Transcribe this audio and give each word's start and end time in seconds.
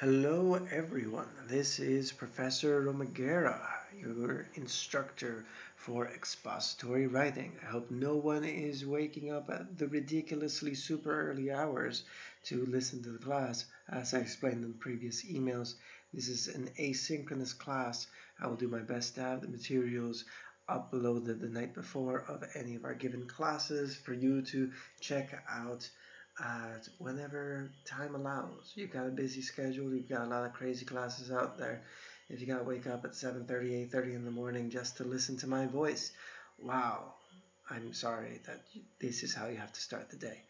Hello 0.00 0.54
everyone, 0.70 1.26
this 1.48 1.80
is 1.80 2.12
Professor 2.12 2.80
Romagera, 2.80 3.60
your 4.00 4.46
instructor 4.54 5.44
for 5.74 6.06
expository 6.06 7.08
writing. 7.08 7.50
I 7.64 7.66
hope 7.66 7.90
no 7.90 8.14
one 8.14 8.44
is 8.44 8.86
waking 8.86 9.32
up 9.32 9.50
at 9.50 9.76
the 9.76 9.88
ridiculously 9.88 10.76
super 10.76 11.32
early 11.32 11.50
hours 11.50 12.04
to 12.44 12.64
listen 12.66 13.02
to 13.02 13.10
the 13.10 13.18
class. 13.18 13.64
As 13.88 14.14
I 14.14 14.18
explained 14.18 14.62
in 14.62 14.74
previous 14.74 15.24
emails, 15.24 15.74
this 16.14 16.28
is 16.28 16.46
an 16.46 16.70
asynchronous 16.78 17.58
class. 17.58 18.06
I 18.40 18.46
will 18.46 18.54
do 18.54 18.68
my 18.68 18.78
best 18.78 19.16
to 19.16 19.22
have 19.22 19.40
the 19.40 19.48
materials 19.48 20.24
uploaded 20.68 21.40
the 21.40 21.48
night 21.48 21.74
before 21.74 22.20
of 22.28 22.44
any 22.54 22.76
of 22.76 22.84
our 22.84 22.94
given 22.94 23.26
classes 23.26 23.96
for 23.96 24.12
you 24.12 24.42
to 24.42 24.70
check 25.00 25.42
out 25.50 25.90
whenever 26.98 27.70
time 27.84 28.14
allows. 28.14 28.72
You've 28.74 28.92
got 28.92 29.06
a 29.06 29.10
busy 29.10 29.42
schedule, 29.42 29.94
you've 29.94 30.08
got 30.08 30.26
a 30.26 30.30
lot 30.30 30.46
of 30.46 30.52
crazy 30.52 30.84
classes 30.84 31.32
out 31.32 31.58
there. 31.58 31.82
If 32.28 32.40
you 32.40 32.46
gotta 32.46 32.64
wake 32.64 32.86
up 32.86 33.04
at 33.04 33.16
7:30, 33.16 33.74
8:30 33.90 34.14
in 34.14 34.24
the 34.24 34.30
morning 34.30 34.70
just 34.70 34.98
to 34.98 35.04
listen 35.04 35.36
to 35.38 35.46
my 35.46 35.66
voice, 35.66 36.12
wow, 36.58 37.14
I'm 37.70 37.92
sorry 37.92 38.40
that 38.46 38.60
this 39.00 39.22
is 39.22 39.34
how 39.34 39.48
you 39.48 39.56
have 39.56 39.72
to 39.72 39.80
start 39.80 40.10
the 40.10 40.16
day. 40.16 40.42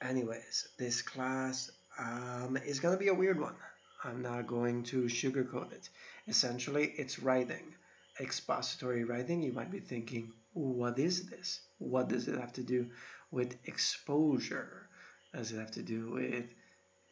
Anyways, 0.00 0.68
this 0.78 1.00
class 1.00 1.70
um, 1.98 2.56
is 2.56 2.80
gonna 2.80 2.96
be 2.96 3.08
a 3.08 3.14
weird 3.14 3.40
one. 3.40 3.56
I'm 4.04 4.20
not 4.20 4.46
going 4.48 4.82
to 4.84 5.04
sugarcoat 5.04 5.72
it. 5.72 5.88
Essentially, 6.26 6.92
it's 6.96 7.20
writing. 7.20 7.74
Expository 8.20 9.04
writing, 9.04 9.42
you 9.42 9.52
might 9.52 9.70
be 9.70 9.80
thinking, 9.80 10.32
what 10.52 10.98
is 10.98 11.30
this? 11.30 11.60
What 11.78 12.08
does 12.08 12.28
it 12.28 12.38
have 12.38 12.52
to 12.54 12.62
do 12.62 12.90
with 13.30 13.56
exposure? 13.64 14.88
Does 15.34 15.52
it 15.52 15.58
have 15.58 15.70
to 15.72 15.82
do 15.82 16.10
with 16.10 16.54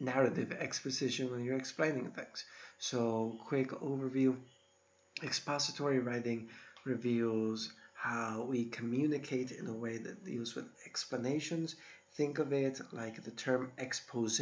narrative 0.01 0.53
exposition 0.53 1.31
when 1.31 1.45
you're 1.45 1.57
explaining 1.57 2.11
things. 2.11 2.45
So, 2.79 3.39
quick 3.47 3.69
overview 3.71 4.37
expository 5.23 5.99
writing 5.99 6.49
reveals 6.85 7.73
how 7.95 8.47
we 8.49 8.65
communicate 8.65 9.51
in 9.53 9.67
a 9.67 9.75
way 9.75 9.99
that 9.99 10.25
deals 10.25 10.55
with 10.55 10.65
explanations. 10.87 11.77
Think 12.15 12.39
of 12.39 12.53
it 12.53 12.81
like 12.93 13.23
the 13.23 13.31
term 13.31 13.73
expose. 13.77 14.41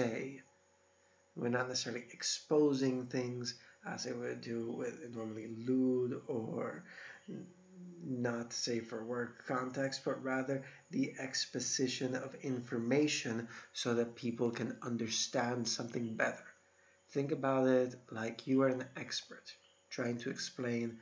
We're 1.36 1.48
not 1.48 1.68
necessarily 1.68 2.04
exposing 2.12 3.06
things 3.06 3.54
as 3.86 4.06
it 4.06 4.16
would 4.16 4.40
do 4.40 4.70
with 4.70 5.14
normally 5.14 5.48
lewd 5.66 6.20
or 6.28 6.84
not 8.04 8.52
safe 8.52 8.88
for 8.88 9.04
work 9.04 9.46
context, 9.46 10.02
but 10.04 10.22
rather 10.22 10.62
the 10.90 11.14
exposition 11.18 12.14
of 12.14 12.34
information 12.42 13.48
so 13.72 13.94
that 13.94 14.16
people 14.16 14.50
can 14.50 14.76
understand 14.82 15.68
something 15.68 16.14
better. 16.14 16.44
Think 17.10 17.32
about 17.32 17.66
it 17.68 17.94
like 18.10 18.46
you 18.46 18.62
are 18.62 18.68
an 18.68 18.84
expert 18.96 19.54
trying 19.90 20.18
to 20.18 20.30
explain 20.30 20.98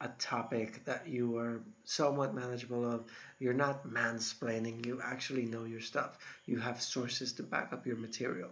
a 0.00 0.08
topic 0.18 0.84
that 0.84 1.08
you 1.08 1.36
are 1.38 1.62
somewhat 1.84 2.34
manageable 2.34 2.90
of. 2.90 3.04
You're 3.38 3.54
not 3.54 3.86
mansplaining, 3.86 4.84
you 4.84 5.00
actually 5.02 5.44
know 5.44 5.64
your 5.64 5.80
stuff. 5.80 6.18
You 6.46 6.58
have 6.58 6.82
sources 6.82 7.32
to 7.34 7.42
back 7.42 7.72
up 7.72 7.86
your 7.86 7.96
material. 7.96 8.50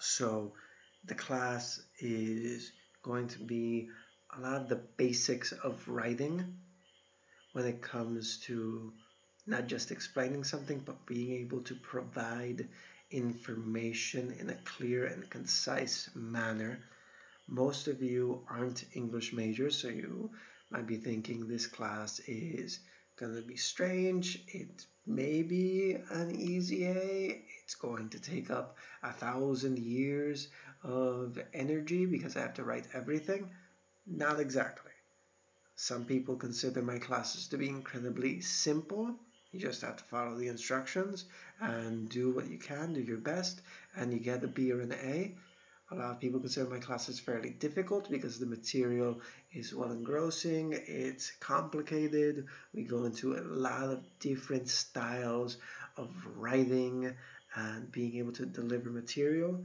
So 0.00 0.52
the 1.06 1.14
class 1.14 1.82
is 1.98 2.72
going 3.02 3.28
to 3.28 3.38
be 3.38 3.88
a 4.36 4.40
lot 4.40 4.62
of 4.62 4.68
the 4.68 4.80
basics 4.96 5.52
of 5.52 5.86
writing 5.88 6.56
when 7.52 7.66
it 7.66 7.80
comes 7.82 8.38
to 8.38 8.92
not 9.46 9.66
just 9.66 9.90
explaining 9.90 10.42
something, 10.42 10.80
but 10.84 11.06
being 11.06 11.32
able 11.40 11.60
to 11.60 11.74
provide 11.76 12.68
information 13.10 14.34
in 14.40 14.50
a 14.50 14.54
clear 14.64 15.06
and 15.06 15.28
concise 15.30 16.10
manner. 16.14 16.80
Most 17.46 17.86
of 17.88 18.02
you 18.02 18.42
aren't 18.48 18.84
English 18.94 19.32
majors, 19.32 19.76
so 19.76 19.88
you 19.88 20.30
might 20.70 20.86
be 20.86 20.96
thinking 20.96 21.46
this 21.46 21.66
class 21.66 22.20
is 22.26 22.80
going 23.16 23.36
to 23.36 23.42
be 23.42 23.56
strange. 23.56 24.42
It 24.48 24.86
may 25.06 25.42
be 25.42 25.96
an 26.10 26.34
easy 26.34 26.86
A. 26.86 27.44
It's 27.62 27.74
going 27.74 28.08
to 28.10 28.18
take 28.18 28.50
up 28.50 28.76
a 29.02 29.12
thousand 29.12 29.78
years 29.78 30.48
of 30.82 31.38
energy 31.52 32.06
because 32.06 32.36
I 32.36 32.40
have 32.40 32.54
to 32.54 32.64
write 32.64 32.88
everything. 32.94 33.50
Not 34.06 34.38
exactly. 34.38 34.92
Some 35.76 36.04
people 36.04 36.36
consider 36.36 36.82
my 36.82 36.98
classes 36.98 37.48
to 37.48 37.58
be 37.58 37.68
incredibly 37.68 38.40
simple. 38.40 39.18
You 39.50 39.60
just 39.60 39.82
have 39.82 39.96
to 39.96 40.04
follow 40.04 40.36
the 40.36 40.48
instructions 40.48 41.24
and 41.60 42.08
do 42.08 42.30
what 42.30 42.48
you 42.48 42.58
can, 42.58 42.92
do 42.92 43.00
your 43.00 43.18
best, 43.18 43.62
and 43.96 44.12
you 44.12 44.18
get 44.18 44.44
a 44.44 44.48
B 44.48 44.72
or 44.72 44.80
an 44.80 44.92
A. 44.92 45.34
A 45.90 45.94
lot 45.94 46.12
of 46.12 46.20
people 46.20 46.40
consider 46.40 46.68
my 46.68 46.78
classes 46.78 47.20
fairly 47.20 47.50
difficult 47.50 48.10
because 48.10 48.38
the 48.38 48.46
material 48.46 49.20
is 49.52 49.74
well 49.74 49.92
engrossing, 49.92 50.72
it's 50.72 51.30
complicated, 51.40 52.46
we 52.72 52.84
go 52.84 53.04
into 53.04 53.36
a 53.36 53.42
lot 53.42 53.84
of 53.84 54.02
different 54.18 54.68
styles 54.68 55.58
of 55.96 56.10
writing 56.36 57.14
and 57.54 57.92
being 57.92 58.16
able 58.16 58.32
to 58.32 58.46
deliver 58.46 58.90
material. 58.90 59.64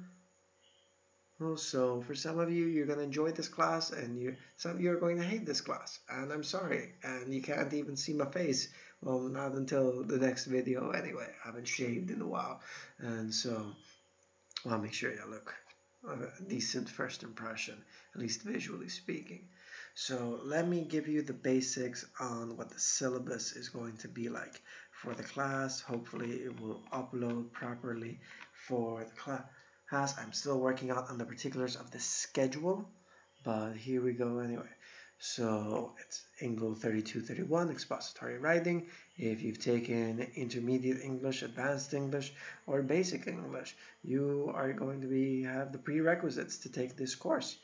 So 1.55 2.01
for 2.01 2.15
some 2.15 2.37
of 2.37 2.51
you, 2.51 2.65
you're 2.65 2.85
going 2.85 2.99
to 2.99 3.05
enjoy 3.05 3.31
this 3.31 3.47
class, 3.47 3.91
and 3.91 4.19
you 4.19 4.35
some 4.57 4.71
of 4.71 4.81
you 4.81 4.91
are 4.91 4.99
going 4.99 5.17
to 5.17 5.23
hate 5.23 5.45
this 5.45 5.61
class. 5.61 5.99
And 6.09 6.33
I'm 6.33 6.43
sorry, 6.43 6.91
and 7.01 7.33
you 7.33 7.41
can't 7.41 7.73
even 7.73 7.95
see 7.95 8.13
my 8.13 8.25
face. 8.25 8.67
Well, 9.01 9.19
not 9.19 9.53
until 9.53 10.03
the 10.03 10.17
next 10.17 10.45
video 10.45 10.91
anyway. 10.91 11.27
I 11.43 11.47
haven't 11.47 11.67
shaved 11.67 12.11
in 12.11 12.21
a 12.21 12.27
while, 12.27 12.59
and 12.97 13.33
so 13.33 13.67
I'll 14.69 14.79
make 14.79 14.93
sure 14.93 15.11
you 15.11 15.23
look 15.29 15.53
a 16.07 16.43
decent 16.43 16.89
first 16.89 17.23
impression, 17.23 17.85
at 18.13 18.21
least 18.21 18.41
visually 18.41 18.89
speaking. 18.89 19.47
So 19.95 20.41
let 20.43 20.67
me 20.67 20.81
give 20.81 21.07
you 21.07 21.21
the 21.21 21.33
basics 21.33 22.05
on 22.19 22.57
what 22.57 22.69
the 22.69 22.79
syllabus 22.79 23.53
is 23.53 23.69
going 23.69 23.97
to 23.97 24.09
be 24.09 24.27
like 24.27 24.61
for 24.91 25.13
the 25.13 25.23
class. 25.23 25.79
Hopefully 25.79 26.31
it 26.31 26.59
will 26.59 26.81
upload 26.91 27.51
properly 27.53 28.19
for 28.67 29.05
the 29.05 29.11
class 29.11 29.43
has. 29.89 30.15
I'm 30.17 30.33
still 30.33 30.59
working 30.59 30.91
out 30.91 31.09
on 31.09 31.17
the 31.17 31.25
particulars 31.25 31.75
of 31.75 31.91
the 31.91 31.99
schedule, 31.99 32.89
but 33.43 33.73
here 33.73 34.01
we 34.01 34.13
go 34.13 34.39
anyway. 34.39 34.69
So 35.21 35.93
it's 35.99 36.23
INGL 36.41 36.77
3231 36.77 37.71
expository 37.71 38.37
writing. 38.37 38.87
If 39.17 39.41
you've 39.41 39.59
taken 39.59 40.25
intermediate 40.35 41.01
English, 41.01 41.41
advanced 41.41 41.93
English, 41.93 42.33
or 42.67 42.81
basic 42.81 43.27
English, 43.27 43.75
you 44.01 44.49
are 44.55 44.71
going 44.71 45.01
to 45.01 45.07
be 45.07 45.43
have 45.43 45.73
the 45.73 45.77
prerequisites 45.77 46.59
to 46.59 46.69
take 46.69 46.95
this 46.95 47.15
course. 47.15 47.57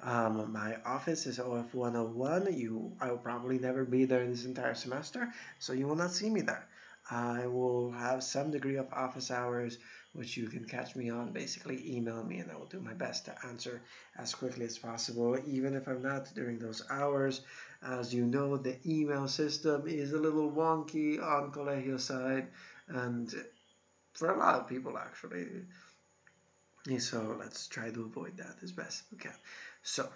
Um, 0.00 0.52
my 0.52 0.76
office 0.86 1.26
is 1.26 1.38
OF 1.38 1.74
101. 1.74 2.54
You, 2.54 2.96
I 3.00 3.10
will 3.10 3.18
probably 3.18 3.58
never 3.58 3.84
be 3.84 4.06
there 4.06 4.26
this 4.26 4.46
entire 4.46 4.74
semester, 4.74 5.28
so 5.58 5.74
you 5.74 5.86
will 5.86 5.96
not 5.96 6.12
see 6.12 6.30
me 6.30 6.40
there. 6.40 6.66
I 7.10 7.46
will 7.46 7.90
have 7.92 8.22
some 8.24 8.50
degree 8.50 8.76
of 8.76 8.92
office 8.92 9.30
hours 9.30 9.76
which 10.14 10.36
you 10.36 10.46
can 10.48 10.64
catch 10.64 10.94
me 10.94 11.10
on. 11.10 11.32
Basically, 11.32 11.96
email 11.96 12.22
me 12.22 12.38
and 12.38 12.50
I 12.50 12.56
will 12.56 12.66
do 12.66 12.80
my 12.80 12.92
best 12.92 13.24
to 13.26 13.34
answer 13.46 13.80
as 14.18 14.34
quickly 14.34 14.66
as 14.66 14.78
possible, 14.78 15.38
even 15.46 15.74
if 15.74 15.86
I'm 15.88 16.02
not 16.02 16.32
during 16.34 16.58
those 16.58 16.82
hours. 16.90 17.40
As 17.82 18.12
you 18.12 18.26
know, 18.26 18.56
the 18.56 18.76
email 18.86 19.26
system 19.26 19.84
is 19.86 20.12
a 20.12 20.18
little 20.18 20.50
wonky 20.50 21.22
on 21.22 21.50
Colegio 21.50 21.98
side, 21.98 22.48
and 22.88 23.32
for 24.12 24.30
a 24.30 24.38
lot 24.38 24.60
of 24.60 24.68
people, 24.68 24.98
actually. 24.98 25.46
So 26.98 27.36
let's 27.38 27.68
try 27.68 27.90
to 27.90 28.02
avoid 28.02 28.36
that 28.36 28.56
as 28.62 28.72
best 28.72 29.04
we 29.12 29.18
can. 29.18 29.34
So, 29.82 30.08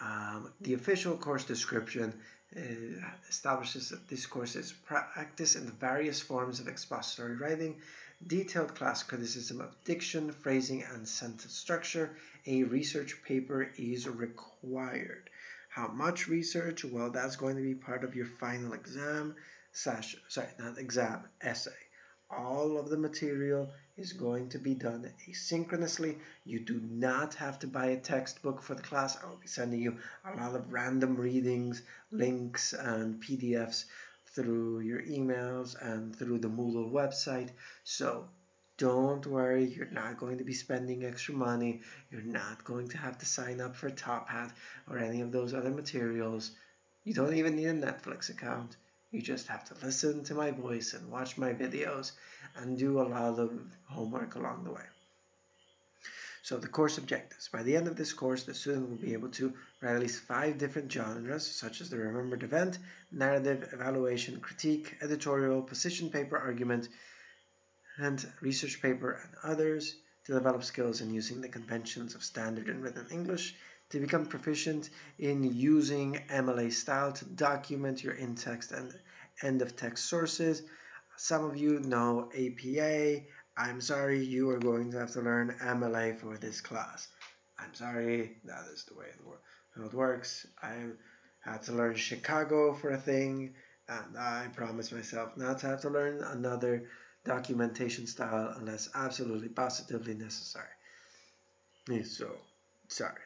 um, 0.00 0.52
the 0.60 0.74
official 0.74 1.16
course 1.16 1.44
description 1.44 2.14
uh, 2.56 2.60
establishes 3.28 3.90
that 3.90 4.08
this 4.08 4.26
course 4.26 4.56
is 4.56 4.72
practice 4.72 5.56
in 5.56 5.66
the 5.66 5.72
various 5.72 6.20
forms 6.20 6.60
of 6.60 6.68
expository 6.68 7.36
writing 7.36 7.76
detailed 8.26 8.74
class 8.74 9.02
criticism 9.02 9.60
of 9.60 9.74
diction, 9.84 10.32
phrasing, 10.32 10.82
and 10.82 11.08
sentence 11.08 11.54
structure, 11.54 12.16
a 12.46 12.64
research 12.64 13.22
paper 13.24 13.70
is 13.78 14.06
required. 14.08 15.30
How 15.70 15.88
much 15.88 16.28
research? 16.28 16.84
Well, 16.84 17.10
that's 17.10 17.36
going 17.36 17.56
to 17.56 17.62
be 17.62 17.74
part 17.74 18.04
of 18.04 18.14
your 18.14 18.26
final 18.26 18.72
exam, 18.72 19.36
slash, 19.72 20.16
sorry, 20.28 20.48
not 20.58 20.78
exam, 20.78 21.28
essay. 21.40 21.70
All 22.28 22.78
of 22.78 22.90
the 22.90 22.98
material 22.98 23.72
is 23.96 24.12
going 24.12 24.48
to 24.50 24.58
be 24.58 24.74
done 24.74 25.10
asynchronously. 25.28 26.18
You 26.44 26.60
do 26.60 26.80
not 26.80 27.34
have 27.34 27.58
to 27.60 27.66
buy 27.66 27.86
a 27.86 27.96
textbook 27.96 28.62
for 28.62 28.74
the 28.74 28.82
class. 28.82 29.16
I 29.16 29.28
will 29.28 29.36
be 29.36 29.46
sending 29.46 29.80
you 29.80 29.98
a 30.24 30.36
lot 30.36 30.54
of 30.54 30.72
random 30.72 31.16
readings, 31.16 31.82
links, 32.10 32.72
and 32.72 33.22
PDFs 33.22 33.84
through 34.34 34.80
your 34.80 35.02
emails 35.02 35.74
and 35.80 36.14
through 36.14 36.38
the 36.38 36.48
Moodle 36.48 36.90
website. 36.90 37.50
So 37.84 38.28
don't 38.78 39.26
worry, 39.26 39.64
you're 39.64 39.90
not 39.90 40.18
going 40.18 40.38
to 40.38 40.44
be 40.44 40.54
spending 40.54 41.04
extra 41.04 41.34
money. 41.34 41.80
You're 42.10 42.22
not 42.22 42.64
going 42.64 42.88
to 42.88 42.98
have 42.98 43.18
to 43.18 43.26
sign 43.26 43.60
up 43.60 43.76
for 43.76 43.90
Top 43.90 44.28
Hat 44.28 44.52
or 44.88 44.98
any 44.98 45.20
of 45.20 45.32
those 45.32 45.52
other 45.52 45.70
materials. 45.70 46.52
You 47.04 47.14
don't 47.14 47.34
even 47.34 47.56
need 47.56 47.66
a 47.66 47.74
Netflix 47.74 48.30
account. 48.30 48.76
You 49.10 49.20
just 49.20 49.48
have 49.48 49.64
to 49.66 49.84
listen 49.84 50.24
to 50.24 50.34
my 50.34 50.52
voice 50.52 50.94
and 50.94 51.10
watch 51.10 51.36
my 51.36 51.52
videos 51.52 52.12
and 52.56 52.78
do 52.78 53.00
a 53.00 53.02
lot 53.02 53.38
of 53.38 53.52
homework 53.86 54.36
along 54.36 54.64
the 54.64 54.72
way. 54.72 54.84
So 56.42 56.56
the 56.56 56.68
course 56.68 56.98
objectives. 56.98 57.48
By 57.48 57.62
the 57.62 57.76
end 57.76 57.86
of 57.86 57.96
this 57.96 58.12
course, 58.12 58.44
the 58.44 58.54
student 58.54 58.88
will 58.88 58.96
be 58.96 59.12
able 59.12 59.28
to 59.30 59.52
write 59.80 59.94
at 59.94 60.00
least 60.00 60.22
five 60.22 60.58
different 60.58 60.90
genres, 60.90 61.46
such 61.46 61.80
as 61.80 61.90
the 61.90 61.98
remembered 61.98 62.42
event, 62.42 62.78
narrative, 63.12 63.68
evaluation, 63.72 64.40
critique, 64.40 64.96
editorial, 65.02 65.62
position 65.62 66.10
paper 66.10 66.38
argument, 66.38 66.88
and 67.98 68.26
research 68.40 68.80
paper 68.80 69.20
and 69.22 69.34
others 69.52 69.96
to 70.24 70.32
develop 70.32 70.64
skills 70.64 71.00
in 71.00 71.12
using 71.12 71.40
the 71.40 71.48
conventions 71.48 72.14
of 72.14 72.22
standard 72.22 72.68
and 72.68 72.82
written 72.82 73.06
English, 73.10 73.54
to 73.90 74.00
become 74.00 74.26
proficient 74.26 74.88
in 75.18 75.42
using 75.42 76.22
MLA 76.30 76.72
style 76.72 77.12
to 77.12 77.24
document 77.24 78.02
your 78.02 78.14
in-text 78.14 78.72
and 78.72 78.94
end-of-text 79.42 80.04
sources. 80.04 80.62
Some 81.16 81.44
of 81.44 81.56
you 81.56 81.80
know 81.80 82.30
APA. 82.32 83.22
I'm 83.56 83.80
sorry, 83.80 84.24
you 84.24 84.50
are 84.50 84.58
going 84.58 84.90
to 84.92 84.98
have 84.98 85.12
to 85.12 85.20
learn 85.20 85.56
MLA 85.62 86.18
for 86.18 86.36
this 86.38 86.60
class. 86.60 87.08
I'm 87.58 87.74
sorry, 87.74 88.38
that 88.44 88.64
is 88.72 88.84
the 88.84 88.94
way 88.94 89.06
it 89.06 89.94
works. 89.94 90.46
I 90.62 90.74
had 91.40 91.62
to 91.64 91.72
learn 91.72 91.94
Chicago 91.96 92.74
for 92.74 92.90
a 92.90 92.98
thing, 92.98 93.54
and 93.88 94.16
I 94.16 94.48
promised 94.54 94.92
myself 94.92 95.36
not 95.36 95.58
to 95.60 95.66
have 95.66 95.82
to 95.82 95.90
learn 95.90 96.22
another 96.22 96.88
documentation 97.24 98.06
style 98.06 98.54
unless 98.56 98.88
absolutely 98.94 99.48
positively 99.48 100.14
necessary. 100.14 100.66
So, 102.04 102.30
sorry. 102.88 103.20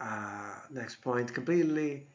Uh, 0.00 0.54
next 0.70 0.96
point, 1.02 1.32
completely 1.32 2.06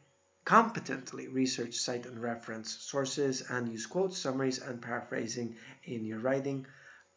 competently 0.44 1.28
research, 1.28 1.74
cite 1.74 2.06
and 2.06 2.22
reference 2.22 2.70
sources 2.70 3.42
and 3.50 3.68
use 3.70 3.86
quotes, 3.86 4.16
summaries 4.16 4.58
and 4.58 4.80
paraphrasing 4.80 5.56
in 5.84 6.04
your 6.04 6.18
writing. 6.18 6.66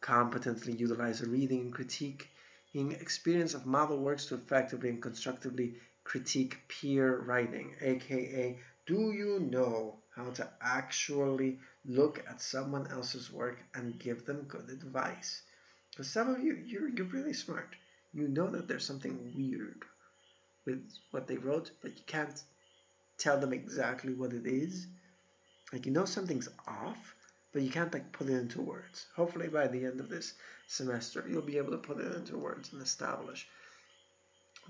Competently 0.02 0.74
utilize 0.74 1.22
a 1.22 1.26
reading 1.26 1.60
and 1.60 1.74
critiquing 1.74 3.00
experience 3.00 3.54
of 3.54 3.64
model 3.64 3.98
works 3.98 4.26
to 4.26 4.34
effectively 4.34 4.90
and 4.90 5.00
constructively 5.00 5.76
critique 6.04 6.58
peer 6.68 7.20
writing, 7.20 7.74
aka 7.80 8.58
do 8.86 9.12
you 9.12 9.38
know 9.40 9.98
how 10.14 10.30
to 10.30 10.48
actually 10.60 11.58
look 11.84 12.22
at 12.28 12.42
someone 12.42 12.86
else's 12.88 13.32
work 13.32 13.58
and 13.74 13.98
give 13.98 14.26
them 14.26 14.42
good 14.48 14.68
advice? 14.68 15.42
Because 15.90 16.10
some 16.10 16.28
of 16.28 16.42
you, 16.42 16.54
you're, 16.66 16.88
you're 16.88 17.06
really 17.06 17.32
smart. 17.32 17.76
You 18.12 18.28
know 18.28 18.48
that 18.50 18.66
there's 18.66 18.84
something 18.84 19.32
weird 19.36 19.84
with 20.66 20.82
what 21.12 21.26
they 21.26 21.36
wrote, 21.36 21.70
but 21.80 21.96
you 21.96 22.02
can't 22.06 22.42
tell 23.18 23.38
them 23.38 23.52
exactly 23.52 24.14
what 24.14 24.32
it 24.32 24.46
is. 24.46 24.86
Like 25.72 25.86
you 25.86 25.92
know 25.92 26.04
something's 26.04 26.48
off, 26.66 27.14
but 27.52 27.62
you 27.62 27.70
can't 27.70 27.92
like 27.92 28.12
put 28.12 28.28
it 28.28 28.34
into 28.34 28.60
words. 28.60 29.06
Hopefully 29.14 29.48
by 29.48 29.66
the 29.66 29.84
end 29.84 30.00
of 30.00 30.08
this 30.08 30.34
semester, 30.66 31.24
you'll 31.28 31.42
be 31.42 31.58
able 31.58 31.72
to 31.72 31.78
put 31.78 31.98
it 31.98 32.14
into 32.14 32.38
words 32.38 32.72
and 32.72 32.82
establish 32.82 33.46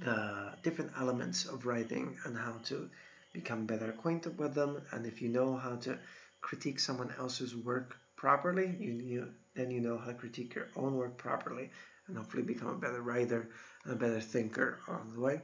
the 0.00 0.52
different 0.62 0.93
elements 0.99 1.44
of 1.46 1.67
writing 1.67 2.17
and 2.25 2.37
how 2.37 2.55
to 2.64 2.88
become 3.32 3.67
better 3.67 3.90
acquainted 3.90 4.38
with 4.38 4.55
them. 4.55 4.82
And 4.90 5.06
if 5.06 5.23
you 5.23 5.29
know 5.29 5.56
how 5.56 5.76
to 5.76 5.99
critique 6.40 6.81
someone 6.81 7.14
else's 7.19 7.55
work 7.55 7.96
properly, 8.17 8.75
you, 8.79 8.93
you 8.93 9.28
then 9.55 9.70
you 9.70 9.81
know 9.81 9.99
how 9.99 10.06
to 10.06 10.14
critique 10.14 10.55
your 10.55 10.69
own 10.76 10.94
work 10.94 11.19
properly 11.19 11.70
and 12.08 12.17
hopefully 12.17 12.43
become 12.43 12.69
a 12.69 12.78
better 12.78 13.02
writer 13.02 13.50
and 13.85 13.93
a 13.93 13.96
better 13.96 14.20
thinker 14.20 14.81
on 14.88 15.12
the 15.14 15.20
way. 15.20 15.40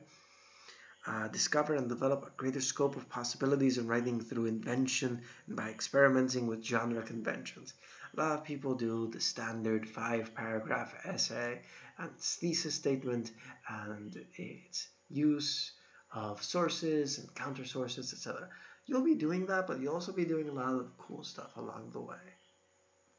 Uh, 1.07 1.29
discover 1.29 1.75
and 1.75 1.89
develop 1.89 2.25
a 2.27 2.37
greater 2.37 2.61
scope 2.61 2.97
of 2.97 3.09
possibilities 3.09 3.79
in 3.79 3.87
writing 3.87 4.21
through 4.21 4.47
invention 4.47 5.23
and 5.47 5.57
by 5.57 5.69
experimenting 5.71 6.47
with 6.47 6.63
genre 6.65 7.03
conventions. 7.03 7.73
A 8.15 8.21
lot 8.21 8.39
of 8.39 8.45
people 8.45 8.75
do 8.75 9.09
the 9.09 9.21
standard 9.21 9.89
five 9.89 10.35
paragraph 10.35 10.95
essay 11.05 11.63
and 11.99 12.11
thesis 12.19 12.75
statement 12.75 13.31
and 13.69 14.25
its 14.37 14.89
use 15.09 15.73
of 16.13 16.43
sources 16.43 17.19
and 17.19 17.35
counter 17.35 17.65
sources, 17.65 18.13
etc. 18.13 18.49
You'll 18.87 19.05
be 19.05 19.15
doing 19.15 19.47
that, 19.47 19.67
but 19.67 19.81
you'll 19.81 19.95
also 19.95 20.13
be 20.13 20.25
doing 20.25 20.49
a 20.49 20.53
lot 20.53 20.75
of 20.75 20.97
cool 20.99 21.23
stuff 21.23 21.57
along 21.57 21.91
the 21.93 22.01
way. 22.01 22.27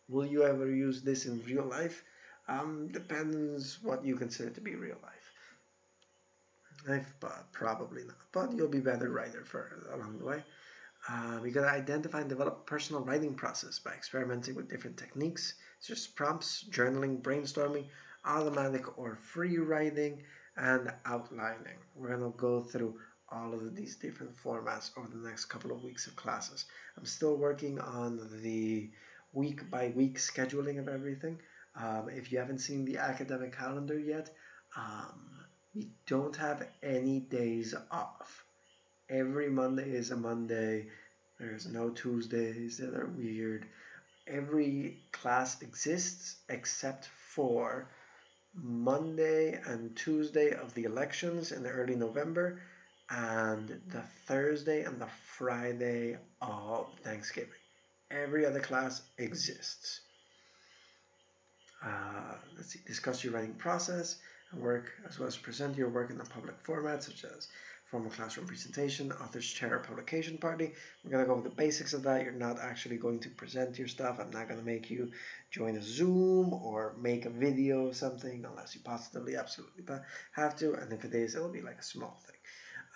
Will 0.08 0.26
you 0.26 0.44
ever 0.44 0.70
use 0.70 1.04
this 1.04 1.26
in 1.26 1.44
real 1.46 1.66
life? 1.66 2.04
Um, 2.48 2.88
depends 2.92 3.78
what 3.84 4.04
you 4.04 4.16
consider 4.16 4.50
to 4.50 4.62
be 4.62 4.76
real 4.76 4.98
life. 5.04 5.19
But 6.86 7.52
probably 7.52 8.04
not. 8.04 8.18
But 8.32 8.54
you'll 8.54 8.68
be 8.68 8.80
better 8.80 9.10
writer 9.10 9.44
for 9.44 9.88
along 9.94 10.20
the 10.20 10.26
way. 10.26 10.44
Uh, 11.08 11.40
we 11.42 11.52
gotta 11.52 11.70
identify 11.70 12.20
and 12.22 12.30
develop 12.30 12.66
personal 12.66 13.04
writing 13.04 13.34
process 13.34 13.80
by 13.80 13.92
experimenting 13.92 14.56
with 14.56 14.70
different 14.70 14.98
techniques, 14.98 15.56
such 15.80 15.98
as 15.98 16.08
prompts, 16.08 16.66
journaling, 16.70 17.22
brainstorming, 17.22 17.86
automatic 18.26 18.98
or 18.98 19.16
free 19.16 19.58
writing, 19.58 20.22
and 20.58 20.92
outlining. 21.06 21.78
We're 21.96 22.10
gonna 22.10 22.32
go 22.32 22.64
through 22.64 23.00
all 23.32 23.54
of 23.54 23.76
these 23.76 23.96
different 23.96 24.36
formats 24.36 24.92
over 24.98 25.08
the 25.08 25.28
next 25.28 25.46
couple 25.46 25.72
of 25.72 25.84
weeks 25.84 26.08
of 26.08 26.16
classes. 26.16 26.66
I'm 26.98 27.06
still 27.06 27.38
working 27.38 27.80
on 27.80 28.28
the 28.42 28.90
week 29.34 29.70
by 29.70 29.94
week 29.96 30.18
scheduling 30.18 30.80
of 30.80 30.90
everything. 30.90 31.40
Um, 31.76 32.10
if 32.10 32.32
you 32.32 32.40
haven't 32.40 32.60
seen 32.60 32.84
the 32.86 32.98
academic 32.98 33.56
calendar 33.56 33.98
yet, 33.98 34.32
um, 34.76 35.39
we 35.76 35.88
don't 36.08 36.36
have 36.36 36.68
any 36.82 37.20
days 37.20 37.76
off. 37.92 38.44
Every 39.10 39.50
Monday 39.50 39.92
is 39.92 40.12
a 40.12 40.18
Monday. 40.18 40.88
There's 41.40 41.68
no 41.68 41.90
Tuesdays 41.90 42.78
that 42.78 42.94
are 42.94 43.08
weird. 43.08 43.66
Every 44.28 44.98
class 45.12 45.62
exists 45.62 46.38
except 46.50 47.06
for 47.06 47.88
Monday 48.54 49.60
and 49.66 49.96
Tuesday 49.96 50.52
of 50.52 50.74
the 50.74 50.84
elections 50.84 51.52
in 51.52 51.64
the 51.64 51.70
early 51.70 51.96
November 51.96 52.62
and 53.10 53.82
the 53.88 54.02
Thursday 54.26 54.84
and 54.84 55.00
the 55.00 55.10
Friday 55.38 56.18
of 56.42 56.88
Thanksgiving. 57.04 57.50
Every 58.12 58.46
other 58.46 58.60
class 58.60 59.04
exists. 59.18 60.02
Uh, 61.84 62.36
let's 62.58 62.74
see, 62.74 62.80
discuss 62.86 63.24
your 63.24 63.34
writing 63.34 63.54
process 63.54 64.18
work 64.54 64.92
as 65.08 65.20
well 65.20 65.28
as 65.28 65.38
present 65.38 65.78
your 65.78 65.90
work 65.90 66.10
in 66.10 66.20
a 66.20 66.26
public 66.26 66.56
format 66.62 67.04
such 67.04 67.24
as 67.24 67.48
formal 67.90 68.12
classroom 68.12 68.46
presentation, 68.46 69.12
author's 69.12 69.48
chair, 69.48 69.80
publication 69.80 70.38
party. 70.38 70.72
We're 71.04 71.12
going 71.12 71.24
to 71.24 71.28
go 71.28 71.34
over 71.34 71.50
the 71.50 71.56
basics 71.56 71.94
of 71.94 72.04
that. 72.04 72.24
You're 72.24 72.34
not 72.34 72.60
actually 72.60 72.98
going 72.98 73.20
to 73.22 73.30
present 73.30 73.80
your 73.80 73.88
stuff. 73.88 74.20
I'm 74.20 74.30
not 74.30 74.48
going 74.48 74.60
to 74.60 74.66
make 74.66 74.92
you 74.92 75.12
join 75.50 75.76
a 75.76 75.82
Zoom 75.82 76.54
or 76.54 76.96
make 77.02 77.26
a 77.26 77.32
video 77.32 77.88
of 77.88 77.96
something 77.96 78.46
unless 78.46 78.76
you 78.76 78.82
positively 78.84 79.36
absolutely 79.36 79.84
have 80.34 80.56
to. 80.58 80.74
And 80.74 80.94
if 80.94 81.04
it 81.04 81.16
is, 81.16 81.36
it'll 81.36 81.50
be 81.50 81.62
like 81.62 81.80
a 81.80 81.84
small 81.84 82.22
thing. 82.26 82.36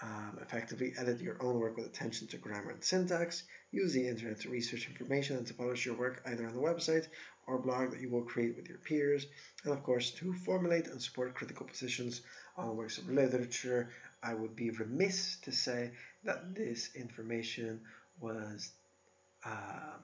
Um, 0.01 0.37
effectively 0.41 0.93
edit 0.97 1.21
your 1.21 1.41
own 1.41 1.59
work 1.59 1.77
with 1.77 1.85
attention 1.85 2.27
to 2.27 2.37
grammar 2.37 2.71
and 2.71 2.83
syntax. 2.83 3.43
Use 3.71 3.93
the 3.93 4.07
internet 4.07 4.41
to 4.41 4.49
research 4.49 4.87
information 4.87 5.37
and 5.37 5.47
to 5.47 5.53
publish 5.53 5.85
your 5.85 5.95
work 5.95 6.21
either 6.25 6.45
on 6.45 6.53
the 6.53 6.61
website 6.61 7.07
or 7.47 7.57
blog 7.59 7.91
that 7.91 8.01
you 8.01 8.09
will 8.09 8.23
create 8.23 8.55
with 8.55 8.67
your 8.69 8.77
peers. 8.79 9.25
And 9.63 9.73
of 9.73 9.83
course, 9.83 10.11
to 10.11 10.33
formulate 10.33 10.87
and 10.87 11.01
support 11.01 11.35
critical 11.35 11.65
positions 11.65 12.21
on 12.57 12.75
works 12.77 12.97
of 12.97 13.09
literature. 13.09 13.89
I 14.21 14.33
would 14.33 14.55
be 14.55 14.69
remiss 14.69 15.37
to 15.41 15.51
say 15.51 15.91
that 16.23 16.55
this 16.55 16.95
information 16.95 17.81
was 18.19 18.71
uh, 19.45 19.97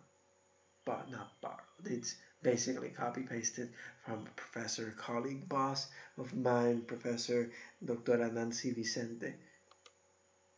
but 0.85 1.09
not 1.11 1.39
borrowed. 1.41 1.85
It's 1.85 2.15
basically 2.41 2.89
copy 2.89 3.21
pasted 3.21 3.69
from 4.05 4.27
professor, 4.35 4.93
colleague, 4.97 5.47
boss 5.47 5.87
of 6.17 6.35
mine, 6.35 6.81
Professor 6.81 7.51
Dr. 7.83 8.17
Nancy 8.31 8.71
Vicente 8.71 9.33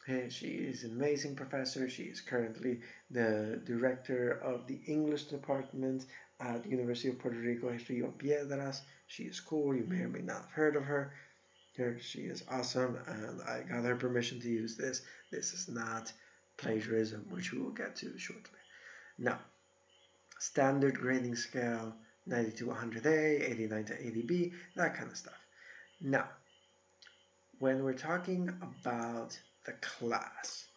And 0.08 0.32
she 0.32 0.48
is 0.48 0.84
an 0.84 0.92
amazing 0.92 1.36
professor. 1.36 1.90
She 1.90 2.04
is 2.04 2.22
currently 2.22 2.82
the 3.10 3.62
director 3.66 4.32
of 4.32 4.68
the 4.68 4.80
English 4.88 5.26
department 5.26 6.06
at 6.42 6.64
the 6.64 6.70
University 6.70 7.10
of 7.10 7.20
Puerto 7.20 7.38
Rico, 7.38 7.70
Rio 7.90 8.14
Piedras. 8.18 8.82
She 9.08 9.24
is 9.24 9.40
cool. 9.40 9.76
You 9.76 9.86
may 9.88 10.02
or 10.02 10.10
may 10.10 10.22
not 10.22 10.42
have 10.42 10.52
heard 10.52 10.76
of 10.76 10.84
her. 10.84 11.14
Here, 11.76 11.98
she 12.02 12.22
is 12.22 12.44
awesome, 12.50 12.98
and 13.08 13.42
I 13.44 13.62
got 13.62 13.86
her 13.86 13.96
permission 13.96 14.42
to 14.42 14.50
use 14.50 14.76
this. 14.76 15.04
This 15.32 15.54
is 15.54 15.70
not 15.70 16.12
plagiarism, 16.58 17.26
which 17.30 17.54
we 17.54 17.60
will 17.60 17.72
get 17.72 17.96
to 17.98 18.18
shortly. 18.18 18.60
Now, 19.18 19.40
standard 20.40 20.96
grading 20.96 21.36
scale 21.36 21.94
90 22.26 22.52
to 22.58 22.66
100A, 22.66 23.52
89 23.52 23.86
to 23.86 23.94
80B, 23.94 24.52
that 24.76 24.96
kind 24.96 25.10
of 25.10 25.18
stuff. 25.18 25.40
Now, 26.02 26.28
when 27.60 27.84
we're 27.84 27.94
talking 27.94 28.50
about 28.62 29.40
the 29.66 29.74
class. 29.74 30.68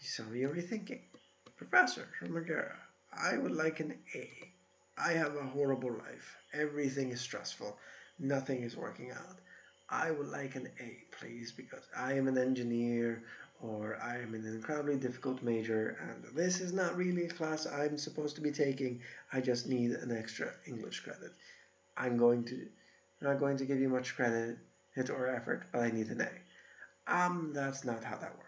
Some 0.00 0.28
of 0.28 0.36
you 0.36 0.50
are 0.50 0.60
thinking, 0.60 1.00
Professor 1.56 2.08
Romagera, 2.22 2.74
I 3.16 3.36
would 3.36 3.52
like 3.52 3.80
an 3.80 3.98
A. 4.14 4.28
I 4.96 5.12
have 5.12 5.36
a 5.36 5.42
horrible 5.42 5.92
life. 5.92 6.36
Everything 6.52 7.10
is 7.10 7.20
stressful. 7.20 7.76
Nothing 8.18 8.62
is 8.62 8.76
working 8.76 9.10
out. 9.10 9.38
I 9.88 10.10
would 10.10 10.28
like 10.28 10.54
an 10.54 10.68
A, 10.80 11.04
please, 11.18 11.52
because 11.52 11.84
I 11.96 12.14
am 12.14 12.28
an 12.28 12.38
engineer 12.38 13.24
or 13.60 13.98
I 14.02 14.18
am 14.18 14.34
in 14.34 14.44
an 14.44 14.54
incredibly 14.54 14.96
difficult 14.96 15.42
major 15.42 15.96
and 16.00 16.36
this 16.36 16.60
is 16.60 16.72
not 16.72 16.96
really 16.96 17.24
a 17.24 17.28
class 17.28 17.66
I'm 17.66 17.98
supposed 17.98 18.36
to 18.36 18.42
be 18.42 18.50
taking. 18.50 19.00
I 19.32 19.40
just 19.40 19.68
need 19.68 19.92
an 19.92 20.16
extra 20.16 20.52
English 20.66 21.00
credit. 21.00 21.32
I'm 21.96 22.16
going 22.16 22.44
to 22.44 22.66
not 23.20 23.38
going 23.40 23.56
to 23.58 23.64
give 23.64 23.80
you 23.80 23.88
much 23.88 24.16
credit 24.16 24.58
or 25.08 25.28
effort, 25.28 25.66
but 25.72 25.80
I 25.82 25.90
need 25.90 26.08
an 26.08 26.20
A. 26.20 26.30
Um, 27.06 27.52
that's 27.54 27.84
not 27.84 28.04
how 28.04 28.16
that 28.16 28.36
works. 28.36 28.43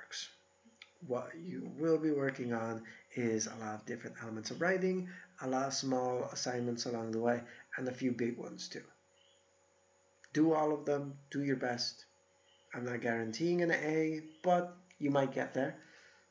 What 1.07 1.33
you 1.39 1.71
will 1.79 1.99
be 1.99 2.11
working 2.11 2.53
on 2.53 2.83
is 3.15 3.47
a 3.47 3.55
lot 3.57 3.75
of 3.75 3.87
different 3.87 4.17
elements 4.23 4.51
of 4.51 4.61
writing, 4.61 5.09
a 5.43 5.47
lot 5.47 5.67
of 5.67 5.75
small 5.75 6.25
assignments 6.33 6.87
along 6.87 7.13
the 7.13 7.21
way, 7.21 7.43
and 7.77 7.87
a 7.87 7.93
few 7.93 8.13
big 8.13 8.39
ones 8.39 8.69
too. 8.69 8.83
Do 10.33 10.53
all 10.53 10.73
of 10.73 10.85
them, 10.85 11.19
do 11.31 11.43
your 11.43 11.57
best. 11.57 12.05
I'm 12.75 12.85
not 12.85 13.01
guaranteeing 13.01 13.63
an 13.63 13.71
A, 13.71 14.23
but 14.43 14.77
you 14.99 15.11
might 15.11 15.35
get 15.35 15.55
there. 15.55 15.77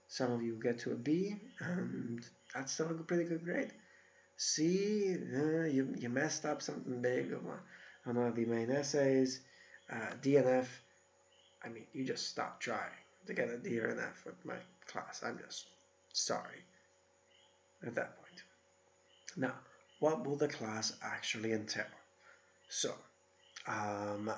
Some 0.08 0.32
of 0.32 0.42
you 0.42 0.60
get 0.62 0.80
to 0.80 0.92
a 0.92 0.96
B, 0.96 1.36
and 1.60 2.26
that's 2.54 2.74
still 2.74 2.90
a 2.90 2.94
pretty 2.94 3.24
good 3.24 3.44
grade. 3.44 3.72
C, 4.38 5.16
uh, 5.16 5.64
you, 5.64 5.96
you 5.98 6.10
messed 6.10 6.46
up 6.46 6.62
something 6.62 7.02
big 7.02 7.34
on 7.34 8.16
one 8.16 8.28
of 8.28 8.36
the 8.36 8.46
main 8.46 8.70
essays. 8.70 9.42
Uh, 9.92 10.14
D 10.22 10.38
and 10.38 10.48
F, 10.48 10.82
I 11.64 11.70
mean, 11.70 11.86
you 11.94 12.04
just 12.04 12.28
stop 12.28 12.60
trying 12.60 13.05
to 13.28 13.34
get 13.34 13.50
a 13.50 13.58
D 13.58 13.80
or 13.80 13.88
an 13.88 14.00
F 14.00 14.26
with 14.26 14.46
my 14.46 14.56
class. 14.88 15.24
I'm 15.26 15.40
just 15.46 15.66
sorry 16.14 16.64
at 17.86 17.96
that 17.96 18.18
point. 18.18 18.44
Now, 19.38 19.54
what 20.00 20.26
will 20.26 20.36
the 20.36 20.48
class 20.48 20.94
actually 21.04 21.52
entail? 21.54 21.86
So, 22.70 22.94
um, 23.68 24.32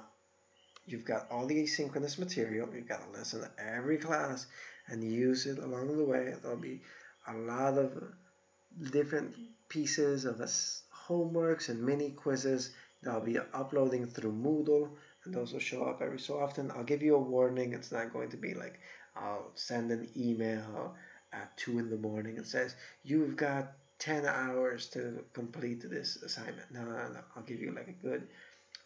you've 0.85 1.05
got 1.05 1.27
all 1.31 1.45
the 1.45 1.63
asynchronous 1.63 2.17
material. 2.17 2.69
You've 2.73 2.87
got 2.87 3.01
to 3.03 3.19
listen 3.19 3.41
to 3.41 3.49
every 3.57 3.97
class 3.97 4.47
and 4.87 5.03
use 5.03 5.45
it 5.45 5.59
along 5.59 5.97
the 5.97 6.03
way. 6.03 6.33
There'll 6.41 6.57
be 6.57 6.81
a 7.27 7.33
lot 7.33 7.77
of 7.77 8.03
different 8.91 9.35
pieces 9.69 10.25
of 10.25 10.37
homeworks 11.07 11.69
and 11.69 11.83
mini 11.83 12.11
quizzes 12.11 12.71
that 13.01 13.11
I'll 13.11 13.21
be 13.21 13.37
uploading 13.53 14.07
through 14.07 14.33
Moodle 14.33 14.89
those 15.31 15.53
will 15.53 15.59
show 15.59 15.85
up 15.85 16.01
every 16.01 16.19
so 16.19 16.39
often. 16.39 16.71
I'll 16.71 16.83
give 16.83 17.01
you 17.01 17.15
a 17.15 17.19
warning. 17.19 17.73
It's 17.73 17.91
not 17.91 18.13
going 18.13 18.29
to 18.29 18.37
be 18.37 18.53
like 18.53 18.79
I'll 19.15 19.51
send 19.55 19.91
an 19.91 20.09
email 20.15 20.95
at 21.33 21.55
2 21.57 21.79
in 21.79 21.89
the 21.89 21.97
morning 21.97 22.37
and 22.37 22.45
says, 22.45 22.75
you've 23.03 23.35
got 23.35 23.73
10 23.99 24.25
hours 24.25 24.87
to 24.89 25.23
complete 25.33 25.89
this 25.89 26.17
assignment. 26.17 26.71
No, 26.71 26.81
no, 26.81 26.91
no. 26.91 27.19
I'll 27.35 27.43
give 27.43 27.59
you 27.59 27.71
like 27.71 27.87
a 27.87 28.07
good 28.07 28.27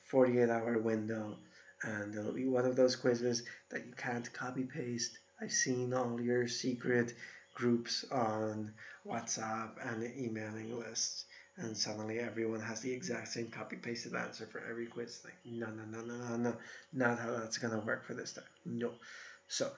48 0.05 0.49
hour 0.49 0.77
window 0.79 1.37
and 1.83 2.15
it'll 2.15 2.33
be 2.33 2.47
one 2.47 2.65
of 2.65 2.75
those 2.75 2.95
quizzes 2.95 3.43
that 3.69 3.85
you 3.85 3.93
can't 3.97 4.31
copy 4.33 4.63
paste. 4.63 5.17
I've 5.41 5.51
seen 5.51 5.93
all 5.93 6.21
your 6.21 6.47
secret 6.47 7.13
groups 7.55 8.05
on 8.11 8.71
WhatsApp 9.05 9.71
and 9.83 10.03
emailing 10.17 10.77
lists 10.77 11.25
and 11.61 11.77
suddenly 11.77 12.19
everyone 12.19 12.59
has 12.59 12.81
the 12.81 12.91
exact 12.91 13.27
same 13.27 13.47
copy 13.47 13.75
pasted 13.75 14.15
answer 14.15 14.45
for 14.45 14.63
every 14.69 14.87
quiz 14.87 15.17
thing. 15.17 15.31
No, 15.45 15.67
no, 15.67 15.83
no, 15.83 16.01
no, 16.01 16.15
no, 16.15 16.37
no. 16.37 16.55
Not 16.93 17.19
how 17.19 17.31
that's 17.31 17.57
going 17.57 17.73
to 17.73 17.85
work 17.85 18.05
for 18.05 18.13
this 18.13 18.33
time. 18.33 18.43
No. 18.65 18.91
So, 19.47 19.69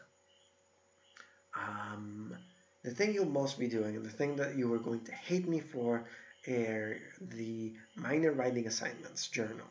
um, 1.55 2.35
the 2.83 2.91
thing 2.91 3.13
you'll 3.13 3.25
most 3.25 3.59
be 3.59 3.67
doing, 3.67 3.95
and 3.95 4.05
the 4.05 4.09
thing 4.09 4.37
that 4.37 4.55
you 4.55 4.73
are 4.73 4.79
going 4.79 5.01
to 5.05 5.11
hate 5.11 5.47
me 5.47 5.59
for, 5.59 6.05
are 6.47 6.97
the 7.21 7.73
minor 7.95 8.31
writing 8.31 8.67
assignments 8.67 9.27
journal. 9.27 9.67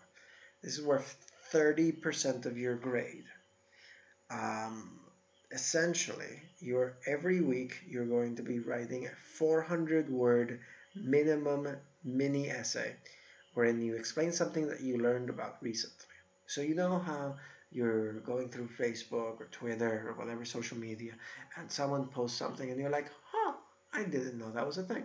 This 0.62 0.78
is 0.78 0.85
worth 0.85 1.16
30% 1.52 2.47
of 2.47 2.57
your 2.57 2.76
grade. 2.76 3.25
Um, 4.31 4.99
essentially, 5.50 6.40
you're 6.61 6.95
every 7.07 7.40
week 7.40 7.76
you're 7.87 8.07
going 8.07 8.37
to 8.37 8.42
be 8.42 8.59
writing 8.61 9.07
a 9.07 9.11
400 9.38 10.09
word 10.09 10.61
minimum 10.95 11.69
mini 12.05 12.51
essay 12.51 12.97
wherein 13.55 13.81
you 13.81 13.97
explain 13.97 14.33
something 14.33 14.67
that 14.69 14.81
you 14.81 14.99
learned 14.99 15.31
about 15.31 15.57
recently. 15.61 16.07
So 16.47 16.61
you 16.61 16.75
know 16.75 16.99
how 16.99 17.37
you're 17.71 18.21
going 18.21 18.49
through 18.49 18.69
Facebook 18.79 19.41
or 19.41 19.49
Twitter 19.51 20.07
or 20.09 20.15
whatever 20.15 20.45
social 20.45 20.79
media, 20.79 21.13
and 21.57 21.71
someone 21.71 22.07
posts 22.09 22.39
something, 22.39 22.71
and 22.71 22.79
you're 22.79 22.91
like, 22.91 23.11
huh, 23.31 23.55
I 23.93 24.05
didn't 24.05 24.39
know 24.39 24.51
that 24.53 24.67
was 24.67 24.79
a 24.79 24.83
thing. 24.83 25.05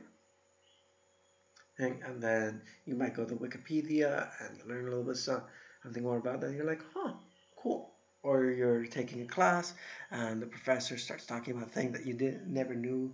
And, 1.79 2.21
then 2.21 2.61
you 2.85 2.95
might 2.95 3.13
go 3.13 3.23
to 3.23 3.35
Wikipedia 3.35 4.29
and 4.41 4.59
learn 4.67 4.87
a 4.87 4.89
little 4.89 5.03
bit 5.03 5.17
something 5.17 6.03
more 6.03 6.17
about 6.17 6.41
that. 6.41 6.47
And 6.47 6.55
you're 6.55 6.65
like, 6.65 6.81
huh, 6.93 7.13
cool. 7.55 7.93
Or 8.23 8.45
you're 8.45 8.87
taking 8.87 9.21
a 9.21 9.25
class 9.25 9.75
and 10.09 10.41
the 10.41 10.47
professor 10.47 10.97
starts 10.97 11.27
talking 11.27 11.55
about 11.55 11.69
a 11.69 11.71
thing 11.71 11.91
that 11.91 12.07
you 12.07 12.15
did 12.15 12.47
never 12.47 12.73
knew 12.73 13.13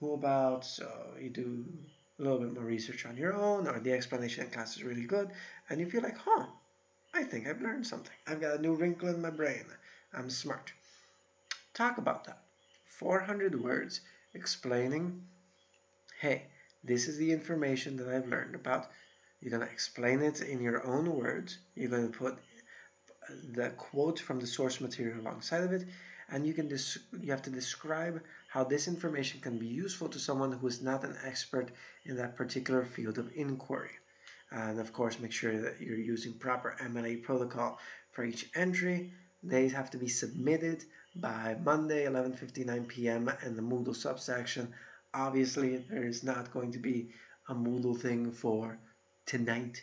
who 0.00 0.14
about. 0.14 0.64
So 0.64 0.90
you 1.20 1.30
do 1.30 1.64
a 2.18 2.22
little 2.22 2.38
bit 2.38 2.54
more 2.54 2.64
research 2.64 3.06
on 3.06 3.16
your 3.16 3.34
own, 3.34 3.66
or 3.66 3.80
the 3.80 3.92
explanation 3.92 4.44
in 4.44 4.50
class 4.50 4.76
is 4.76 4.84
really 4.84 5.04
good, 5.04 5.30
and 5.68 5.80
you 5.80 5.88
feel 5.88 6.02
like, 6.02 6.18
huh, 6.18 6.46
I 7.12 7.24
think 7.24 7.46
I've 7.46 7.62
learned 7.62 7.86
something. 7.86 8.14
I've 8.26 8.40
got 8.40 8.58
a 8.58 8.62
new 8.62 8.74
wrinkle 8.74 9.08
in 9.08 9.22
my 9.22 9.30
brain. 9.30 9.64
I'm 10.12 10.30
smart. 10.30 10.72
Talk 11.72 11.98
about 11.98 12.24
that. 12.24 12.38
400 12.86 13.60
words 13.60 14.00
explaining, 14.34 15.22
hey, 16.20 16.44
this 16.84 17.08
is 17.08 17.16
the 17.16 17.32
information 17.32 17.96
that 17.96 18.08
I've 18.08 18.28
learned 18.28 18.54
about. 18.54 18.90
You're 19.40 19.50
going 19.50 19.66
to 19.66 19.72
explain 19.72 20.22
it 20.22 20.40
in 20.40 20.62
your 20.62 20.86
own 20.86 21.14
words. 21.16 21.58
You're 21.74 21.90
going 21.90 22.10
to 22.10 22.18
put 22.18 22.38
the 23.52 23.70
quote 23.70 24.18
from 24.18 24.38
the 24.38 24.46
source 24.46 24.80
material 24.80 25.20
alongside 25.20 25.64
of 25.64 25.72
it, 25.72 25.86
and 26.30 26.46
you 26.46 26.54
can 26.54 26.70
you 27.20 27.30
have 27.30 27.42
to 27.42 27.50
describe 27.50 28.22
how 28.48 28.64
this 28.64 28.88
information 28.88 29.40
can 29.40 29.58
be 29.58 29.66
useful 29.66 30.08
to 30.08 30.18
someone 30.18 30.52
who 30.52 30.66
is 30.66 30.82
not 30.82 31.04
an 31.04 31.16
expert 31.24 31.70
in 32.04 32.16
that 32.16 32.36
particular 32.36 32.84
field 32.84 33.18
of 33.18 33.30
inquiry 33.34 33.90
and 34.54 34.78
of 34.78 34.92
course 34.92 35.18
make 35.18 35.32
sure 35.32 35.60
that 35.60 35.80
you're 35.80 35.98
using 35.98 36.32
proper 36.32 36.76
MLA 36.80 37.22
protocol 37.22 37.78
for 38.12 38.24
each 38.24 38.48
entry. 38.54 39.12
They 39.42 39.68
have 39.68 39.90
to 39.90 39.98
be 39.98 40.08
submitted 40.08 40.84
by 41.16 41.56
Monday 41.62 42.06
11:59 42.06 42.88
p.m. 42.88 43.30
in 43.44 43.56
the 43.56 43.62
Moodle 43.62 43.94
subsection. 43.96 44.72
Obviously, 45.12 45.76
there 45.76 46.04
is 46.04 46.22
not 46.22 46.52
going 46.52 46.72
to 46.72 46.78
be 46.78 47.10
a 47.48 47.54
Moodle 47.54 48.00
thing 48.00 48.32
for 48.32 48.78
tonight, 49.26 49.82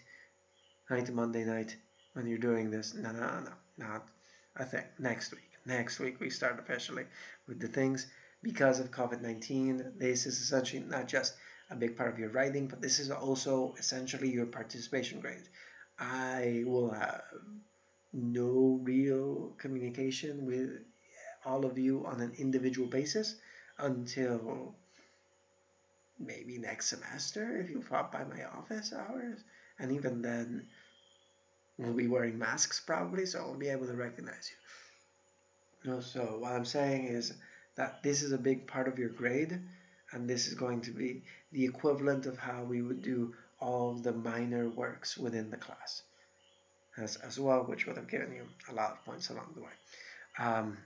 night 0.89 1.13
Monday 1.13 1.43
night 1.43 1.75
when 2.13 2.27
you're 2.27 2.37
doing 2.49 2.71
this. 2.71 2.93
No, 2.93 3.11
no, 3.11 3.19
no, 3.19 3.53
not 3.77 4.07
a 4.55 4.65
thing. 4.65 4.85
Next 4.99 5.31
week. 5.31 5.50
Next 5.65 5.99
week 5.99 6.19
we 6.19 6.29
start 6.29 6.59
officially 6.59 7.05
with 7.47 7.59
the 7.59 7.67
things 7.67 8.07
because 8.41 8.79
of 8.79 8.91
COVID-19. 8.91 9.99
This 9.99 10.25
is 10.25 10.41
essentially 10.41 10.81
not 10.81 11.07
just 11.07 11.35
a 11.69 11.75
big 11.75 11.95
part 11.95 12.11
of 12.11 12.19
your 12.19 12.29
writing, 12.29 12.67
but 12.67 12.81
this 12.81 12.99
is 12.99 13.11
also 13.11 13.75
essentially 13.77 14.29
your 14.29 14.47
participation 14.47 15.19
grade. 15.19 15.47
I 15.99 16.63
will 16.65 16.91
have 16.91 17.23
no 18.11 18.79
real 18.81 19.53
communication 19.57 20.45
with 20.45 20.71
all 21.45 21.65
of 21.65 21.77
you 21.77 22.05
on 22.05 22.21
an 22.21 22.33
individual 22.37 22.87
basis 22.87 23.35
until 23.77 24.75
maybe 26.19 26.57
next 26.57 26.87
semester 26.87 27.57
if 27.57 27.69
you 27.69 27.83
pop 27.87 28.11
by 28.11 28.23
my 28.23 28.43
office 28.45 28.93
hours. 28.93 29.43
And 29.79 29.91
even 29.91 30.21
then, 30.21 30.67
we'll 31.77 31.93
be 31.93 32.07
wearing 32.07 32.37
masks 32.37 32.79
probably, 32.79 33.25
so 33.25 33.39
I'll 33.39 33.55
be 33.55 33.69
able 33.69 33.87
to 33.87 33.93
recognize 33.93 34.49
you. 34.51 34.57
So 35.83 36.37
what 36.39 36.51
I'm 36.51 36.65
saying 36.65 37.05
is 37.05 37.33
that 37.75 38.03
this 38.03 38.21
is 38.21 38.31
a 38.31 38.37
big 38.37 38.67
part 38.67 38.87
of 38.87 38.99
your 38.99 39.09
grade 39.09 39.59
and 40.11 40.29
this 40.29 40.47
is 40.47 40.53
going 40.53 40.81
to 40.81 40.91
be 40.91 41.23
the 41.51 41.65
equivalent 41.65 42.25
of 42.25 42.37
how 42.37 42.63
we 42.63 42.81
would 42.81 43.01
do 43.01 43.33
all 43.59 43.93
the 43.93 44.11
minor 44.11 44.69
works 44.69 45.17
within 45.17 45.49
the 45.49 45.57
class 45.57 46.03
as, 46.97 47.15
as 47.17 47.39
well, 47.39 47.63
which 47.63 47.87
would 47.87 47.97
have 47.97 48.09
given 48.09 48.33
you 48.33 48.43
a 48.69 48.73
lot 48.73 48.91
of 48.91 49.05
points 49.05 49.29
along 49.29 49.53
the 49.55 49.61
way. 49.61 49.71
Um, 50.37 50.77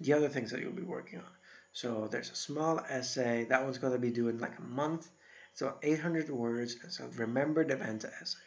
the 0.00 0.12
other 0.12 0.28
things 0.28 0.50
that 0.50 0.60
you'll 0.60 0.72
be 0.72 0.82
working 0.82 1.18
on. 1.18 1.32
So 1.72 2.08
there's 2.10 2.30
a 2.30 2.36
small 2.36 2.80
essay. 2.88 3.46
That 3.48 3.64
one's 3.64 3.78
going 3.78 3.92
to 3.92 3.98
be 3.98 4.10
doing 4.10 4.38
like 4.38 4.58
a 4.58 4.62
month. 4.62 5.08
So 5.54 5.74
800 5.82 6.30
words. 6.30 6.76
So 6.90 7.08
remembered 7.16 7.70
event 7.70 8.04
essay. 8.04 8.38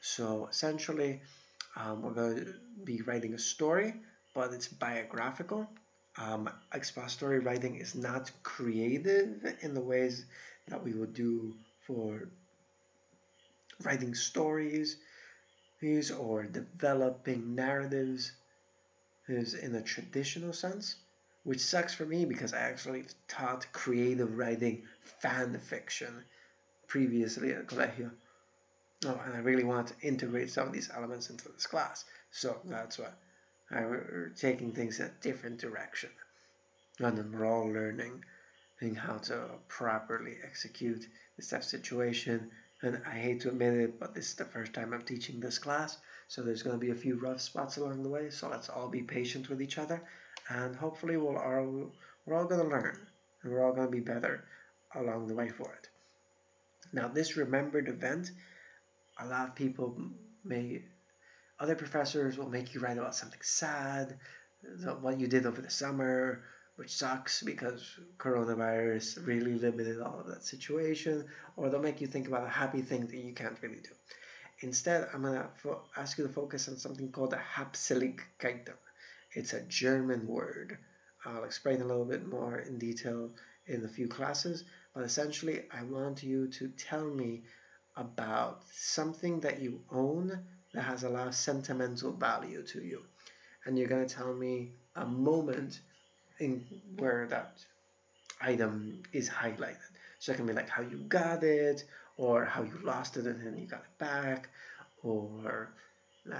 So 0.00 0.48
essentially, 0.50 1.20
um, 1.76 2.02
we're 2.02 2.12
going 2.12 2.36
to 2.36 2.54
be 2.84 3.02
writing 3.02 3.34
a 3.34 3.38
story, 3.38 3.94
but 4.34 4.52
it's 4.52 4.68
biographical 4.68 5.68
um, 6.18 6.50
expository 6.74 7.38
writing 7.38 7.76
is 7.76 7.94
not 7.94 8.30
creative 8.42 9.56
in 9.62 9.74
the 9.74 9.80
ways 9.80 10.26
that 10.68 10.82
we 10.82 10.92
would 10.92 11.14
do 11.14 11.54
for 11.86 12.28
writing 13.82 14.14
stories 14.14 14.96
or 16.16 16.44
developing 16.44 17.56
narratives 17.56 18.32
is 19.26 19.54
in 19.54 19.74
a 19.74 19.82
traditional 19.82 20.52
sense, 20.52 20.94
which 21.42 21.58
sucks 21.58 21.92
for 21.92 22.06
me 22.06 22.24
because 22.24 22.52
I 22.52 22.58
actually 22.58 23.04
taught 23.26 23.66
creative 23.72 24.38
writing 24.38 24.84
fan 25.20 25.58
fiction 25.58 26.22
previously 26.86 27.52
at 27.52 27.66
Colegio. 27.66 28.12
Oh, 29.06 29.20
and 29.24 29.34
I 29.34 29.38
really 29.38 29.64
want 29.64 29.88
to 29.88 30.06
integrate 30.06 30.50
some 30.50 30.68
of 30.68 30.72
these 30.72 30.90
elements 30.94 31.30
into 31.30 31.48
this 31.48 31.66
class. 31.66 32.04
So 32.30 32.60
that's 32.64 33.00
why 33.00 33.08
we're 33.72 34.32
taking 34.36 34.72
things 34.72 35.00
a 35.00 35.10
different 35.20 35.58
direction. 35.58 36.10
And 36.98 37.16
then 37.16 37.32
we're 37.32 37.46
all 37.46 37.66
learning 37.66 38.24
how 38.96 39.16
to 39.16 39.48
properly 39.68 40.36
execute 40.44 41.06
this 41.36 41.48
type 41.48 41.60
of 41.60 41.66
situation 41.66 42.50
And 42.82 43.00
I 43.06 43.14
hate 43.14 43.40
to 43.42 43.48
admit 43.48 43.74
it, 43.74 44.00
but 44.00 44.12
this 44.12 44.28
is 44.28 44.34
the 44.34 44.44
first 44.44 44.72
time 44.72 44.92
I'm 44.92 45.02
teaching 45.02 45.38
this 45.38 45.58
class, 45.58 45.98
so 46.26 46.42
there's 46.42 46.64
going 46.64 46.74
to 46.74 46.84
be 46.84 46.90
a 46.90 46.96
few 46.96 47.14
rough 47.16 47.40
spots 47.40 47.76
along 47.76 48.02
the 48.02 48.08
way. 48.08 48.28
So 48.30 48.48
let's 48.48 48.68
all 48.68 48.88
be 48.88 49.02
patient 49.02 49.48
with 49.48 49.62
each 49.62 49.78
other, 49.78 50.02
and 50.48 50.74
hopefully 50.74 51.16
we'll 51.16 51.38
all 51.38 51.92
we're 52.26 52.36
all 52.36 52.44
going 52.44 52.60
to 52.60 52.68
learn, 52.68 52.98
and 53.42 53.52
we're 53.52 53.64
all 53.64 53.72
going 53.72 53.86
to 53.86 53.92
be 53.92 54.00
better 54.00 54.44
along 54.96 55.28
the 55.28 55.34
way 55.34 55.48
for 55.48 55.72
it. 55.72 55.88
Now, 56.92 57.06
this 57.08 57.36
remembered 57.36 57.88
event, 57.88 58.32
a 59.18 59.26
lot 59.26 59.48
of 59.48 59.54
people 59.54 59.96
may, 60.44 60.82
other 61.62 61.76
professors 61.76 62.36
will 62.36 62.48
make 62.48 62.74
you 62.74 62.80
write 62.80 62.98
about 62.98 63.14
something 63.14 63.40
sad, 63.40 64.18
what 65.00 65.20
you 65.20 65.28
did 65.28 65.46
over 65.46 65.60
the 65.62 65.70
summer, 65.70 66.42
which 66.74 66.90
sucks 66.90 67.40
because 67.44 68.00
coronavirus 68.18 69.24
really 69.24 69.54
limited 69.54 70.00
all 70.00 70.18
of 70.18 70.26
that 70.26 70.42
situation, 70.42 71.24
or 71.56 71.70
they'll 71.70 71.80
make 71.80 72.00
you 72.00 72.08
think 72.08 72.26
about 72.26 72.44
a 72.44 72.48
happy 72.48 72.82
thing 72.82 73.06
that 73.06 73.16
you 73.16 73.32
can't 73.32 73.62
really 73.62 73.76
do. 73.76 73.90
Instead, 74.60 75.08
I'm 75.14 75.22
going 75.22 75.34
to 75.34 75.76
ask 75.96 76.18
you 76.18 76.26
to 76.26 76.32
focus 76.32 76.68
on 76.68 76.78
something 76.78 77.12
called 77.12 77.32
a 77.32 77.40
Habseligkeiten. 77.56 78.74
It's 79.32 79.52
a 79.52 79.62
German 79.62 80.26
word. 80.26 80.78
I'll 81.24 81.44
explain 81.44 81.80
a 81.80 81.86
little 81.86 82.04
bit 82.04 82.26
more 82.26 82.58
in 82.58 82.78
detail 82.78 83.30
in 83.66 83.84
a 83.84 83.88
few 83.88 84.08
classes, 84.08 84.64
but 84.94 85.04
essentially, 85.04 85.62
I 85.72 85.84
want 85.84 86.24
you 86.24 86.48
to 86.48 86.68
tell 86.70 87.04
me 87.04 87.42
about 87.96 88.62
something 88.72 89.38
that 89.40 89.60
you 89.60 89.80
own 89.92 90.40
that 90.74 90.82
has 90.82 91.04
a 91.04 91.08
lot 91.08 91.26
of 91.28 91.34
sentimental 91.34 92.12
value 92.12 92.62
to 92.62 92.82
you. 92.82 93.02
And 93.64 93.78
you're 93.78 93.88
going 93.88 94.06
to 94.06 94.14
tell 94.14 94.32
me 94.32 94.70
a 94.96 95.04
moment 95.04 95.80
in 96.38 96.64
where 96.96 97.26
that 97.28 97.64
item 98.40 99.02
is 99.12 99.28
highlighted. 99.28 99.76
So 100.18 100.32
it 100.32 100.36
can 100.36 100.46
be 100.46 100.52
like 100.52 100.68
how 100.68 100.82
you 100.82 100.98
got 101.08 101.42
it, 101.42 101.84
or 102.16 102.44
how 102.44 102.62
you 102.62 102.78
lost 102.82 103.16
it 103.16 103.26
and 103.26 103.44
then 103.44 103.58
you 103.58 103.66
got 103.66 103.80
it 103.80 103.98
back, 103.98 104.48
or 105.02 105.70
uh, 106.32 106.36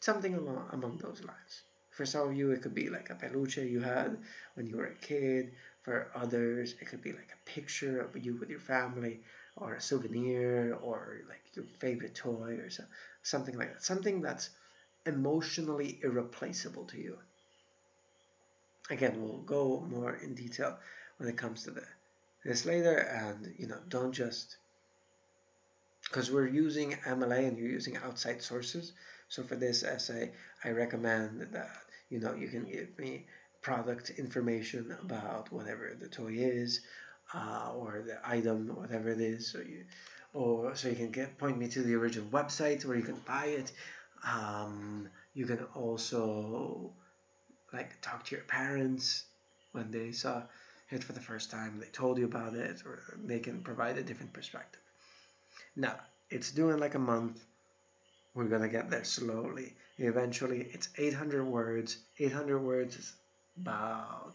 something 0.00 0.34
along 0.34 0.68
among 0.72 0.96
those 0.98 1.20
lines. 1.22 1.62
For 1.90 2.04
some 2.04 2.28
of 2.28 2.34
you, 2.34 2.50
it 2.50 2.62
could 2.62 2.74
be 2.74 2.90
like 2.90 3.10
a 3.10 3.14
peluche 3.14 3.70
you 3.70 3.80
had 3.80 4.18
when 4.54 4.66
you 4.66 4.76
were 4.76 4.86
a 4.86 4.94
kid. 4.94 5.52
For 5.82 6.10
others, 6.14 6.74
it 6.80 6.86
could 6.86 7.02
be 7.02 7.12
like 7.12 7.30
a 7.32 7.50
picture 7.50 8.00
of 8.00 8.16
you 8.24 8.36
with 8.36 8.50
your 8.50 8.58
family, 8.58 9.20
or 9.56 9.74
a 9.74 9.80
souvenir, 9.80 10.76
or 10.82 11.20
like 11.28 11.42
your 11.54 11.66
favorite 11.78 12.14
toy, 12.14 12.58
or 12.62 12.70
so, 12.70 12.84
something 13.24 13.58
like 13.58 13.72
that. 13.72 13.82
Something 13.82 14.20
that's 14.22 14.50
emotionally 15.06 15.98
irreplaceable 16.02 16.84
to 16.84 16.98
you. 16.98 17.18
Again, 18.90 19.20
we'll 19.20 19.38
go 19.38 19.84
more 19.88 20.14
in 20.14 20.34
detail 20.34 20.78
when 21.16 21.28
it 21.28 21.36
comes 21.36 21.64
to 21.64 21.70
the, 21.72 21.82
this 22.44 22.66
later, 22.66 22.96
and 22.96 23.54
you 23.58 23.66
know, 23.66 23.78
don't 23.88 24.12
just 24.12 24.58
because 26.04 26.30
we're 26.30 26.46
using 26.46 26.92
MLA 27.06 27.48
and 27.48 27.58
you're 27.58 27.68
using 27.68 27.96
outside 27.96 28.42
sources. 28.42 28.92
So 29.30 29.42
for 29.42 29.56
this 29.56 29.82
essay, 29.82 30.32
I 30.62 30.70
recommend 30.70 31.48
that 31.52 31.70
you 32.10 32.20
know 32.20 32.34
you 32.34 32.48
can 32.48 32.64
give 32.64 32.96
me 32.98 33.26
product 33.62 34.10
information 34.10 34.94
about 35.02 35.50
whatever 35.50 35.96
the 35.98 36.08
toy 36.08 36.34
is, 36.36 36.80
uh, 37.32 37.72
or 37.74 38.04
the 38.06 38.18
item, 38.22 38.68
whatever 38.76 39.08
it 39.08 39.20
is. 39.20 39.50
So 39.50 39.58
you, 39.58 39.84
or 40.34 40.74
so 40.74 40.88
you 40.88 40.96
can 40.96 41.10
get 41.10 41.38
point 41.38 41.56
me 41.56 41.68
to 41.68 41.82
the 41.82 41.94
original 41.94 42.28
website 42.28 42.84
where 42.84 42.96
you 42.96 43.02
can 43.02 43.20
buy 43.26 43.46
it. 43.46 43.72
Um, 44.28 45.08
you 45.32 45.46
can 45.46 45.60
also 45.74 46.92
like 47.72 48.00
talk 48.02 48.24
to 48.24 48.34
your 48.34 48.44
parents 48.44 49.24
when 49.72 49.90
they 49.90 50.12
saw 50.12 50.42
it 50.90 51.04
for 51.04 51.12
the 51.12 51.20
first 51.20 51.50
time. 51.50 51.78
They 51.80 51.86
told 51.86 52.18
you 52.18 52.24
about 52.24 52.54
it, 52.54 52.82
or 52.84 53.02
they 53.24 53.38
can 53.38 53.62
provide 53.62 53.96
a 53.96 54.02
different 54.02 54.32
perspective. 54.32 54.80
Now 55.76 55.96
it's 56.30 56.50
doing 56.50 56.78
like 56.78 56.94
a 56.94 56.98
month. 56.98 57.42
We're 58.34 58.44
gonna 58.44 58.68
get 58.68 58.90
there 58.90 59.04
slowly. 59.04 59.74
Eventually, 59.98 60.68
it's 60.72 60.88
800 60.98 61.44
words. 61.44 61.98
800 62.18 62.58
words 62.58 62.96
is 62.96 63.12
about 63.56 64.34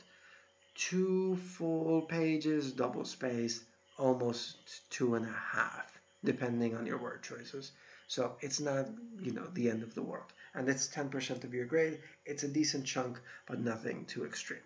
two 0.76 1.36
full 1.36 2.04
pages, 2.04 2.72
double 2.72 3.04
spaced, 3.04 3.64
almost 3.98 4.56
two 4.90 5.16
and 5.16 5.26
a 5.26 5.40
half, 5.54 5.89
depending 6.24 6.76
on 6.76 6.86
your 6.86 6.98
word 6.98 7.24
choices. 7.24 7.72
So 8.08 8.36
it's 8.42 8.60
not, 8.60 8.88
you 9.22 9.32
know, 9.32 9.48
the 9.54 9.70
end 9.70 9.84
of 9.84 9.94
the 9.94 10.02
world. 10.02 10.32
And 10.54 10.68
it's 10.68 10.88
10% 10.88 11.44
of 11.44 11.54
your 11.54 11.66
grade. 11.66 12.00
It's 12.26 12.44
a 12.44 12.48
decent 12.48 12.86
chunk, 12.86 13.20
but 13.46 13.60
nothing 13.60 14.06
too 14.06 14.26
extreme. 14.26 14.60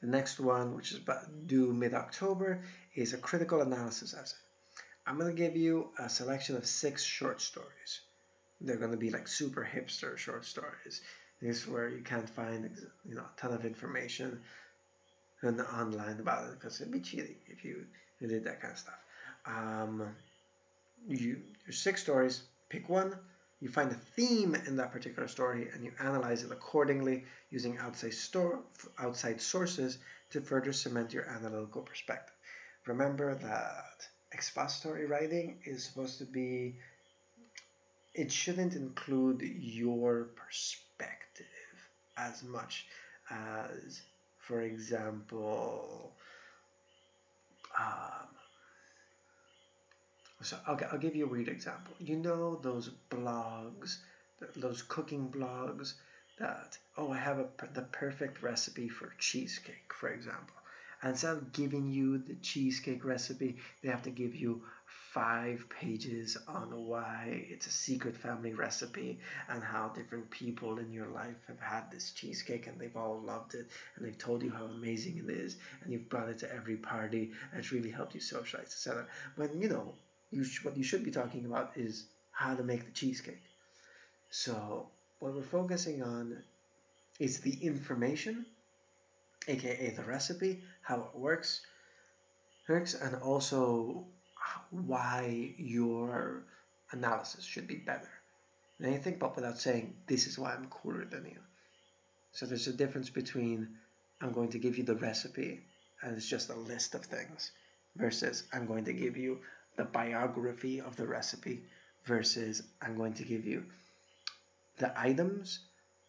The 0.00 0.06
next 0.06 0.40
one, 0.40 0.74
which 0.74 0.92
is 0.92 1.00
due 1.46 1.72
mid-October, 1.72 2.62
is 2.94 3.12
a 3.12 3.18
critical 3.18 3.60
analysis 3.60 4.14
essay. 4.14 4.36
I'm 5.06 5.18
going 5.18 5.34
to 5.34 5.42
give 5.42 5.56
you 5.56 5.90
a 5.98 6.08
selection 6.08 6.56
of 6.56 6.64
six 6.66 7.02
short 7.02 7.40
stories. 7.40 8.00
They're 8.60 8.76
going 8.76 8.92
to 8.92 8.96
be 8.96 9.10
like 9.10 9.28
super 9.28 9.68
hipster 9.70 10.16
short 10.16 10.44
stories. 10.44 11.02
This 11.42 11.62
is 11.62 11.68
where 11.68 11.88
you 11.88 12.02
can't 12.02 12.28
find 12.28 12.70
you 13.08 13.14
know 13.14 13.22
a 13.22 13.40
ton 13.40 13.52
of 13.52 13.64
information 13.64 14.40
and 15.42 15.60
online 15.60 16.20
about 16.20 16.48
it 16.48 16.60
because 16.60 16.80
it'd 16.80 16.92
be 16.92 17.00
cheating 17.00 17.36
if 17.48 17.64
you, 17.64 17.86
you 18.20 18.28
did 18.28 18.44
that 18.44 18.60
kind 18.60 18.72
of 18.72 18.78
stuff. 18.78 18.98
Um, 19.46 20.14
you 21.06 21.42
there's 21.64 21.78
six 21.78 22.02
stories. 22.02 22.42
Pick 22.68 22.88
one. 22.88 23.16
You 23.60 23.68
find 23.68 23.90
a 23.90 23.94
theme 23.94 24.54
in 24.54 24.76
that 24.76 24.92
particular 24.92 25.28
story 25.28 25.68
and 25.72 25.84
you 25.84 25.92
analyze 26.00 26.42
it 26.42 26.50
accordingly 26.50 27.24
using 27.50 27.76
outside 27.78 28.14
store 28.14 28.60
outside 28.98 29.40
sources 29.40 29.98
to 30.30 30.40
further 30.40 30.72
cement 30.72 31.12
your 31.12 31.24
analytical 31.28 31.82
perspective. 31.82 32.34
Remember 32.86 33.34
that 33.34 34.08
expository 34.32 35.06
writing 35.06 35.58
is 35.64 35.84
supposed 35.84 36.18
to 36.18 36.24
be 36.24 36.76
it 38.14 38.32
shouldn't 38.32 38.74
include 38.74 39.42
your 39.42 40.28
perspective 40.36 41.46
as 42.16 42.42
much 42.42 42.86
as 43.30 44.02
for 44.38 44.62
example 44.62 46.12
um, 47.78 48.29
so 50.42 50.56
okay, 50.68 50.86
I'll 50.90 50.98
give 50.98 51.16
you 51.16 51.26
a 51.26 51.28
weird 51.28 51.48
example. 51.48 51.94
You 51.98 52.16
know 52.16 52.58
those 52.62 52.90
blogs, 53.10 53.98
those 54.56 54.82
cooking 54.82 55.28
blogs 55.28 55.94
that 56.38 56.78
oh 56.96 57.12
I 57.12 57.18
have 57.18 57.38
a, 57.38 57.46
the 57.74 57.82
perfect 57.82 58.42
recipe 58.42 58.88
for 58.88 59.12
cheesecake, 59.18 59.92
for 59.92 60.08
example. 60.08 60.56
And 61.02 61.10
instead 61.10 61.32
of 61.32 61.52
giving 61.52 61.88
you 61.88 62.18
the 62.18 62.34
cheesecake 62.36 63.04
recipe, 63.04 63.56
they 63.82 63.88
have 63.88 64.02
to 64.02 64.10
give 64.10 64.34
you 64.34 64.62
five 65.12 65.66
pages 65.68 66.36
on 66.46 66.68
why 66.86 67.44
it's 67.50 67.66
a 67.66 67.70
secret 67.70 68.16
family 68.16 68.54
recipe 68.54 69.18
and 69.48 69.62
how 69.62 69.88
different 69.88 70.30
people 70.30 70.78
in 70.78 70.92
your 70.92 71.08
life 71.08 71.36
have 71.48 71.58
had 71.58 71.90
this 71.90 72.12
cheesecake 72.12 72.66
and 72.66 72.78
they've 72.78 72.96
all 72.96 73.20
loved 73.20 73.54
it 73.54 73.66
and 73.96 74.06
they've 74.06 74.18
told 74.18 74.42
you 74.42 74.50
how 74.50 74.64
amazing 74.66 75.18
it 75.18 75.30
is 75.30 75.56
and 75.82 75.92
you've 75.92 76.08
brought 76.08 76.28
it 76.28 76.38
to 76.38 76.54
every 76.54 76.76
party 76.76 77.32
and 77.50 77.60
it's 77.60 77.72
really 77.72 77.90
helped 77.90 78.14
you 78.14 78.20
socialize, 78.20 78.66
etc. 78.66 79.06
When 79.36 79.60
you 79.60 79.68
know 79.68 79.94
you 80.30 80.44
what 80.62 80.76
you 80.76 80.84
should 80.84 81.04
be 81.04 81.10
talking 81.10 81.44
about 81.44 81.72
is 81.76 82.06
how 82.30 82.54
to 82.54 82.62
make 82.62 82.84
the 82.84 82.92
cheesecake. 82.92 83.42
So 84.30 84.88
what 85.18 85.34
we're 85.34 85.42
focusing 85.42 86.02
on 86.02 86.42
is 87.18 87.40
the 87.40 87.54
information, 87.62 88.46
aka 89.48 89.90
the 89.90 90.04
recipe, 90.04 90.62
how 90.82 91.00
it 91.00 91.18
works, 91.18 91.60
works, 92.68 92.94
and 92.94 93.16
also 93.16 94.04
why 94.70 95.54
your 95.58 96.42
analysis 96.92 97.44
should 97.44 97.66
be 97.66 97.76
better. 97.76 98.08
And 98.78 98.92
you 98.92 98.98
think 98.98 99.16
about 99.16 99.36
without 99.36 99.58
saying 99.58 99.94
this 100.06 100.26
is 100.26 100.38
why 100.38 100.54
I'm 100.54 100.66
cooler 100.68 101.04
than 101.04 101.26
you. 101.26 101.40
So 102.32 102.46
there's 102.46 102.68
a 102.68 102.72
difference 102.72 103.10
between 103.10 103.68
I'm 104.20 104.32
going 104.32 104.50
to 104.50 104.58
give 104.58 104.78
you 104.78 104.84
the 104.84 104.94
recipe 104.94 105.60
and 106.02 106.16
it's 106.16 106.28
just 106.28 106.50
a 106.50 106.54
list 106.54 106.94
of 106.94 107.04
things 107.04 107.52
versus 107.96 108.44
I'm 108.52 108.66
going 108.66 108.84
to 108.84 108.92
give 108.92 109.16
you 109.16 109.40
the 109.80 109.86
biography 109.86 110.78
of 110.78 110.94
the 110.96 111.06
recipe 111.06 111.62
versus 112.04 112.62
I'm 112.82 112.98
going 112.98 113.14
to 113.14 113.24
give 113.24 113.46
you 113.46 113.64
the 114.76 114.92
items, 114.94 115.60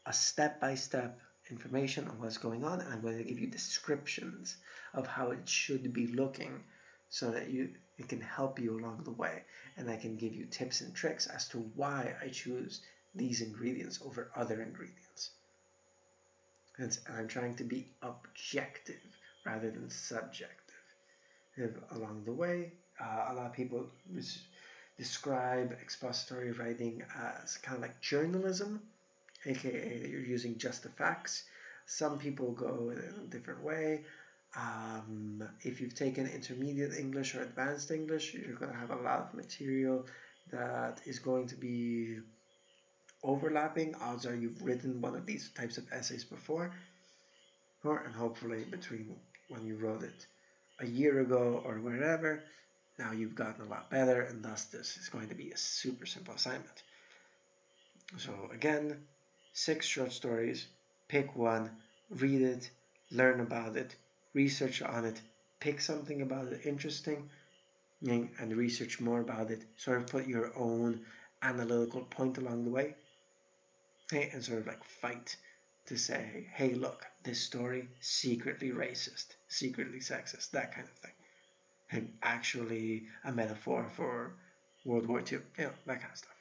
a 0.06 0.12
step-by-step 0.12 1.18
information 1.50 2.10
on 2.10 2.20
what's 2.20 2.38
going 2.38 2.66
on, 2.66 2.82
and 2.82 2.94
I'm 2.94 3.00
going 3.00 3.18
to 3.18 3.24
give 3.24 3.40
you 3.40 3.48
descriptions 3.48 4.58
of 4.94 5.08
how 5.08 5.32
it 5.32 5.48
should 5.48 5.94
be 5.94 6.08
looking 6.08 6.66
so 7.10 7.32
that 7.32 7.50
you 7.50 7.70
it 7.98 8.10
can 8.10 8.20
help 8.20 8.60
you 8.60 8.78
along 8.78 9.04
the 9.06 9.12
way. 9.24 9.44
And 9.78 9.90
I 9.90 9.96
can 9.96 10.18
give 10.18 10.36
you 10.36 10.48
tips 10.48 10.82
and 10.82 10.94
tricks 10.94 11.28
as 11.28 11.48
to 11.50 11.60
why 11.76 12.14
I 12.22 12.28
choose 12.28 12.82
these 13.16 13.40
ingredients 13.42 14.00
over 14.06 14.32
other 14.36 14.62
ingredients. 14.62 15.32
And 16.78 16.98
I'm 17.18 17.30
trying 17.30 17.56
to 17.56 17.64
be 17.64 17.88
objective 18.02 19.06
rather 19.46 19.72
than 19.72 19.90
subjective. 19.90 20.58
Along 21.92 22.24
the 22.26 22.34
way, 22.34 22.74
uh, 23.02 23.32
a 23.32 23.34
lot 23.34 23.46
of 23.48 23.54
people 23.54 23.86
describe 24.98 25.72
expository 25.82 26.52
writing 26.52 27.04
as 27.42 27.58
kind 27.58 27.76
of 27.78 27.82
like 27.82 28.00
journalism, 28.02 28.82
aka 29.46 30.00
that 30.00 30.10
you're 30.10 30.22
using 30.22 30.58
just 30.58 30.84
the 30.84 30.90
facts. 30.90 31.44
Some 31.86 32.20
people 32.20 32.52
go 32.52 32.94
a 32.94 33.28
different 33.28 33.64
way. 33.64 34.02
Um, 34.56 35.44
if 35.62 35.82
you've 35.82 35.96
taken 35.96 36.28
intermediate 36.28 36.94
English 36.94 37.36
or 37.36 37.42
advanced 37.42 37.90
English, 37.90 38.34
you're 38.34 38.56
going 38.56 38.72
to 38.72 38.78
have 38.78 38.92
a 38.92 39.02
lot 39.02 39.20
of 39.22 39.34
material 39.34 40.06
that 40.52 41.02
is 41.06 41.20
going 41.20 41.48
to 41.48 41.56
be 41.56 42.18
overlapping. 43.24 43.96
Odds 43.96 44.26
are 44.26 44.36
you've 44.36 44.62
written 44.62 45.02
one 45.02 45.16
of 45.16 45.26
these 45.26 45.50
types 45.52 45.78
of 45.78 45.86
essays 45.92 46.24
before, 46.24 46.74
or 47.84 48.00
and 48.00 48.14
hopefully 48.14 48.66
between 48.70 49.16
when 49.50 49.66
you 49.66 49.76
wrote 49.78 50.04
it 50.04 50.26
a 50.80 50.86
year 50.86 51.22
ago 51.22 51.62
or 51.66 51.76
wherever, 51.80 52.44
now 53.02 53.12
you've 53.12 53.36
gotten 53.36 53.66
a 53.66 53.70
lot 53.70 53.90
better, 53.90 54.22
and 54.22 54.44
thus 54.44 54.66
this 54.66 54.98
is 54.98 55.10
going 55.10 55.30
to 55.30 55.36
be 55.36 55.52
a 55.52 55.58
super 55.58 56.06
simple 56.06 56.36
assignment. 56.36 56.84
So 58.18 58.34
again, 58.54 58.98
six 59.54 59.86
short 59.86 60.12
stories, 60.12 60.68
pick 61.08 61.36
one, 61.36 61.72
read 62.10 62.42
it, 62.42 62.70
learn 63.10 63.40
about 63.40 63.76
it, 63.76 63.96
research 64.34 64.82
on 64.82 65.06
it, 65.06 65.22
pick 65.60 65.82
something 65.82 66.22
about 66.22 66.48
it 66.48 66.66
interesting, 66.66 67.30
and 68.04 68.56
research 68.56 69.00
more 69.00 69.22
about 69.22 69.52
it. 69.52 69.64
Sort 69.78 69.98
of 69.98 70.08
put 70.08 70.28
your 70.28 70.52
own 70.58 71.02
analytical 71.42 72.02
point 72.02 72.38
along 72.38 72.66
the 72.66 72.72
way, 72.72 72.96
and 74.12 74.44
sort 74.44 74.60
of 74.60 74.68
like 74.68 74.84
fight 74.84 75.36
to 75.88 75.98
say, 75.98 76.48
hey, 76.54 76.74
look, 76.74 77.06
this 77.24 77.42
story 77.42 77.88
secretly 78.00 78.72
racist, 78.72 79.28
secretly 79.48 80.00
sexist, 80.00 80.52
that 80.52 80.74
kind 80.76 80.88
of 80.88 80.94
thing, 80.98 81.12
and 81.92 82.14
actually 82.24 83.04
a 83.26 83.32
metaphor 83.32 83.88
for 83.96 84.34
World 84.86 85.08
War 85.08 85.20
II, 85.20 85.40
you 85.58 85.66
know, 85.66 85.72
that 85.86 86.00
kind 86.02 86.12
of 86.12 86.18
stuff. 86.18 86.32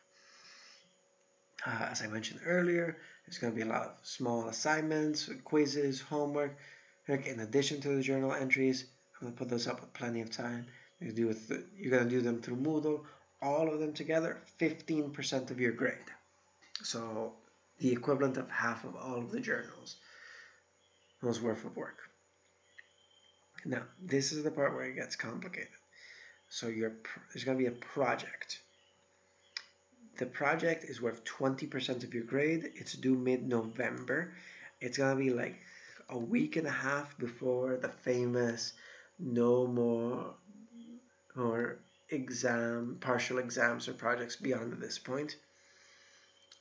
Uh, 1.66 1.86
as 1.90 2.02
I 2.02 2.06
mentioned 2.06 2.40
earlier, 2.46 2.96
there's 3.26 3.38
going 3.38 3.52
to 3.52 3.56
be 3.56 3.62
a 3.62 3.72
lot 3.72 3.82
of 3.82 3.92
small 4.02 4.48
assignments, 4.48 5.28
quizzes, 5.44 6.00
homework, 6.00 6.56
in 7.08 7.40
addition 7.40 7.80
to 7.80 7.88
the 7.88 8.02
journal 8.02 8.32
entries, 8.32 8.84
I'm 9.20 9.26
going 9.26 9.32
to 9.34 9.38
put 9.38 9.48
those 9.48 9.66
up 9.66 9.80
with 9.80 9.92
plenty 9.92 10.20
of 10.20 10.30
time. 10.30 10.66
You 11.00 11.12
do 11.12 11.32
th- 11.32 11.60
you're 11.76 11.90
going 11.90 12.04
to 12.04 12.10
do 12.10 12.20
them 12.20 12.40
through 12.40 12.56
Moodle, 12.56 13.04
all 13.42 13.68
of 13.72 13.80
them 13.80 13.92
together, 13.92 14.40
15% 14.60 15.50
of 15.50 15.60
your 15.60 15.72
grade. 15.72 15.96
So 16.82 17.32
the 17.78 17.92
equivalent 17.92 18.36
of 18.36 18.48
half 18.48 18.84
of 18.84 18.94
all 18.96 19.18
of 19.18 19.30
the 19.30 19.40
journals 19.40 19.96
was 21.22 21.40
worth 21.40 21.64
of 21.64 21.76
work. 21.76 22.09
Now, 23.64 23.82
this 24.00 24.32
is 24.32 24.42
the 24.42 24.50
part 24.50 24.74
where 24.74 24.84
it 24.84 24.96
gets 24.96 25.16
complicated. 25.16 25.68
So 26.48 26.66
there's 26.66 27.44
going 27.44 27.58
to 27.58 27.62
be 27.62 27.66
a 27.66 27.72
project. 27.72 28.60
The 30.18 30.26
project 30.26 30.84
is 30.84 31.00
worth 31.00 31.24
20% 31.24 32.04
of 32.04 32.12
your 32.12 32.24
grade. 32.24 32.72
It's 32.74 32.94
due 32.94 33.16
mid-November. 33.16 34.32
It's 34.80 34.98
going 34.98 35.16
to 35.16 35.22
be 35.22 35.30
like 35.30 35.56
a 36.08 36.18
week 36.18 36.56
and 36.56 36.66
a 36.66 36.70
half 36.70 37.16
before 37.18 37.76
the 37.76 37.88
famous 37.88 38.72
no 39.18 39.66
more 39.66 40.34
or 41.36 41.78
exam 42.08 42.96
partial 43.00 43.38
exams 43.38 43.88
or 43.88 43.92
projects 43.92 44.36
beyond 44.36 44.72
this 44.80 44.98
point 44.98 45.36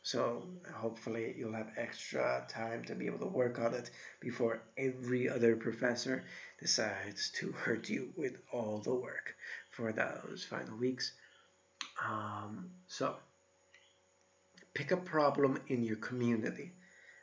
so 0.01 0.43
hopefully 0.73 1.35
you'll 1.37 1.53
have 1.53 1.71
extra 1.77 2.45
time 2.49 2.83
to 2.85 2.95
be 2.95 3.05
able 3.05 3.19
to 3.19 3.25
work 3.25 3.59
on 3.59 3.73
it 3.73 3.91
before 4.19 4.61
every 4.77 5.29
other 5.29 5.55
professor 5.55 6.23
decides 6.59 7.31
to 7.31 7.51
hurt 7.51 7.89
you 7.89 8.09
with 8.15 8.41
all 8.51 8.79
the 8.79 8.93
work 8.93 9.35
for 9.71 9.91
those 9.91 10.45
final 10.49 10.77
weeks 10.77 11.13
um, 12.07 12.69
so 12.87 13.15
pick 14.73 14.91
a 14.91 14.97
problem 14.97 15.59
in 15.67 15.83
your 15.83 15.97
community 15.97 16.71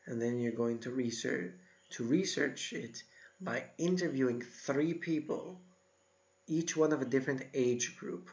and 0.06 0.20
then 0.20 0.38
you're 0.38 0.52
going 0.52 0.78
to 0.78 0.90
research 0.90 1.52
to 1.90 2.04
research 2.04 2.72
it 2.72 3.02
by 3.40 3.64
interviewing 3.78 4.42
three 4.42 4.94
people, 4.94 5.60
each 6.46 6.76
one 6.76 6.92
of 6.92 7.02
a 7.02 7.06
different 7.06 7.44
age 7.54 7.96
group, 7.96 8.30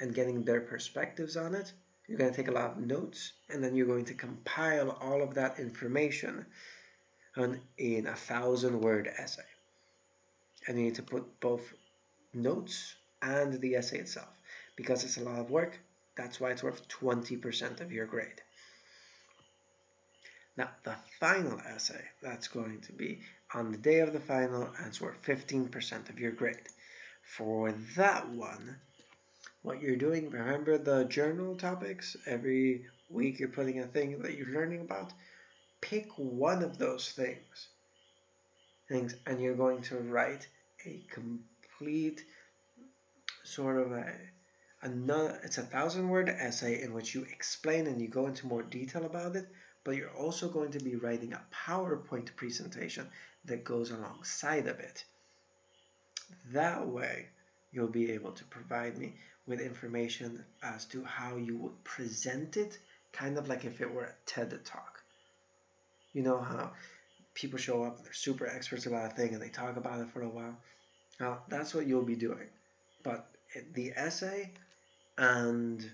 and 0.00 0.14
getting 0.14 0.44
their 0.44 0.60
perspectives 0.60 1.36
on 1.36 1.54
it. 1.54 1.72
You're 2.08 2.18
going 2.18 2.30
to 2.30 2.36
take 2.36 2.48
a 2.48 2.52
lot 2.52 2.72
of 2.72 2.78
notes, 2.78 3.32
and 3.48 3.62
then 3.62 3.76
you're 3.76 3.86
going 3.86 4.04
to 4.06 4.14
compile 4.14 4.90
all 5.00 5.22
of 5.22 5.34
that 5.34 5.58
information 5.58 6.46
on, 7.36 7.60
in 7.78 8.06
a 8.06 8.16
thousand 8.16 8.80
word 8.80 9.08
essay. 9.18 9.42
And 10.66 10.78
you 10.78 10.84
need 10.84 10.96
to 10.96 11.02
put 11.02 11.40
both 11.40 11.72
notes 12.34 12.94
and 13.20 13.60
the 13.60 13.76
essay 13.76 13.98
itself. 13.98 14.28
Because 14.76 15.04
it's 15.04 15.16
a 15.16 15.24
lot 15.24 15.38
of 15.38 15.50
work, 15.50 15.78
that's 16.16 16.40
why 16.40 16.50
it's 16.50 16.62
worth 16.62 16.86
20% 16.88 17.80
of 17.80 17.92
your 17.92 18.06
grade. 18.06 18.42
Now, 20.56 20.70
the 20.82 20.94
final 21.18 21.58
essay, 21.60 22.04
that's 22.22 22.48
going 22.48 22.80
to 22.82 22.92
be 22.92 23.20
on 23.54 23.72
the 23.72 23.78
day 23.78 24.00
of 24.00 24.12
the 24.12 24.20
final 24.20 24.62
and 24.64 24.86
it's 24.86 25.00
worth 25.00 25.22
15% 25.22 26.10
of 26.10 26.18
your 26.18 26.32
grade. 26.32 26.68
For 27.22 27.72
that 27.96 28.28
one, 28.28 28.76
what 29.62 29.80
you're 29.80 29.96
doing, 29.96 30.30
remember 30.30 30.78
the 30.78 31.04
journal 31.04 31.56
topics? 31.56 32.16
Every 32.26 32.86
week 33.08 33.38
you're 33.38 33.48
putting 33.48 33.80
a 33.80 33.86
thing 33.86 34.20
that 34.22 34.36
you're 34.36 34.54
learning 34.54 34.82
about. 34.82 35.12
Pick 35.80 36.08
one 36.16 36.62
of 36.62 36.78
those 36.78 37.10
things, 37.10 37.68
things 38.88 39.14
and 39.26 39.40
you're 39.40 39.54
going 39.54 39.82
to 39.82 39.96
write 39.96 40.46
a 40.86 41.00
complete 41.10 42.24
sort 43.44 43.78
of 43.78 43.92
a 43.92 44.12
another 44.82 45.40
it's 45.44 45.58
a 45.58 45.62
thousand 45.62 46.08
word 46.08 46.28
essay 46.28 46.82
in 46.82 46.92
which 46.92 47.14
you 47.14 47.22
explain 47.32 47.86
and 47.86 48.00
you 48.00 48.08
go 48.08 48.26
into 48.26 48.46
more 48.46 48.62
detail 48.62 49.04
about 49.04 49.36
it 49.36 49.46
but 49.84 49.96
you're 49.96 50.14
also 50.14 50.48
going 50.48 50.70
to 50.70 50.78
be 50.78 50.96
writing 50.96 51.32
a 51.32 51.42
PowerPoint 51.52 52.34
presentation 52.36 53.08
that 53.44 53.64
goes 53.64 53.90
alongside 53.90 54.66
of 54.66 54.78
it. 54.78 55.04
That 56.52 56.86
way, 56.86 57.28
you'll 57.72 57.88
be 57.88 58.12
able 58.12 58.32
to 58.32 58.44
provide 58.44 58.96
me 58.96 59.14
with 59.46 59.60
information 59.60 60.44
as 60.62 60.84
to 60.86 61.04
how 61.04 61.36
you 61.36 61.56
would 61.56 61.84
present 61.84 62.56
it, 62.56 62.78
kind 63.12 63.38
of 63.38 63.48
like 63.48 63.64
if 63.64 63.80
it 63.80 63.92
were 63.92 64.04
a 64.04 64.14
TED 64.26 64.64
Talk. 64.64 65.02
You 66.12 66.22
know 66.22 66.38
how 66.38 66.72
people 67.34 67.58
show 67.58 67.82
up, 67.82 68.02
they're 68.02 68.12
super 68.12 68.46
experts 68.46 68.86
about 68.86 69.12
a 69.12 69.14
thing, 69.14 69.32
and 69.34 69.42
they 69.42 69.48
talk 69.48 69.76
about 69.76 70.00
it 70.00 70.10
for 70.10 70.22
a 70.22 70.28
while. 70.28 70.56
Now, 71.18 71.38
that's 71.48 71.74
what 71.74 71.86
you'll 71.86 72.04
be 72.04 72.16
doing. 72.16 72.48
But 73.02 73.26
the 73.74 73.92
essay 73.96 74.50
and 75.18 75.90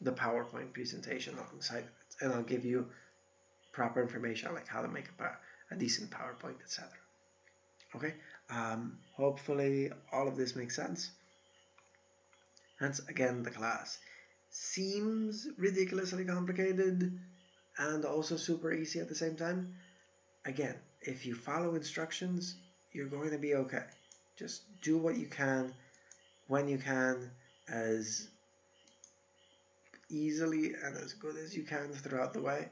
the 0.00 0.12
PowerPoint 0.12 0.72
presentation 0.72 1.34
alongside 1.34 1.84
it. 1.84 1.90
And 2.20 2.32
I'll 2.32 2.42
give 2.42 2.64
you 2.64 2.86
proper 3.72 4.02
information 4.02 4.52
like 4.54 4.68
how 4.68 4.82
to 4.82 4.88
make 4.88 5.08
a, 5.18 5.74
a 5.74 5.76
decent 5.76 6.10
PowerPoint, 6.10 6.60
etc. 6.62 6.88
Okay, 7.94 8.14
um, 8.50 8.98
hopefully 9.12 9.90
all 10.12 10.28
of 10.28 10.36
this 10.36 10.56
makes 10.56 10.76
sense. 10.76 11.10
Hence, 12.78 13.00
again, 13.08 13.42
the 13.42 13.50
class 13.50 13.98
seems 14.50 15.48
ridiculously 15.58 16.24
complicated 16.24 17.18
and 17.78 18.04
also 18.04 18.36
super 18.36 18.72
easy 18.72 19.00
at 19.00 19.08
the 19.08 19.14
same 19.14 19.36
time. 19.36 19.74
Again, 20.44 20.76
if 21.02 21.26
you 21.26 21.34
follow 21.34 21.74
instructions, 21.74 22.56
you're 22.92 23.08
going 23.08 23.30
to 23.30 23.38
be 23.38 23.54
okay. 23.54 23.84
Just 24.36 24.62
do 24.82 24.96
what 24.98 25.16
you 25.16 25.26
can 25.26 25.74
when 26.48 26.68
you 26.68 26.78
can 26.78 27.30
as 27.68 28.28
easily 30.08 30.72
and 30.74 30.96
as 30.96 31.12
good 31.14 31.36
as 31.36 31.56
you 31.56 31.64
can 31.64 31.88
throughout 31.92 32.32
the 32.32 32.40
way. 32.40 32.68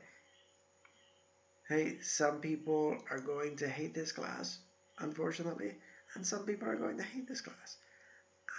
Hey, 1.69 1.99
some 2.03 2.41
people 2.41 2.97
are 3.11 3.21
going 3.21 3.57
to 3.57 3.69
hate 3.69 3.95
this 3.95 4.13
class, 4.13 4.59
unfortunately, 4.99 5.73
and 6.15 6.27
some 6.27 6.45
people 6.45 6.69
are 6.69 6.77
going 6.77 6.99
to 6.99 7.03
hate 7.03 7.27
this 7.27 7.41
class. 7.41 7.79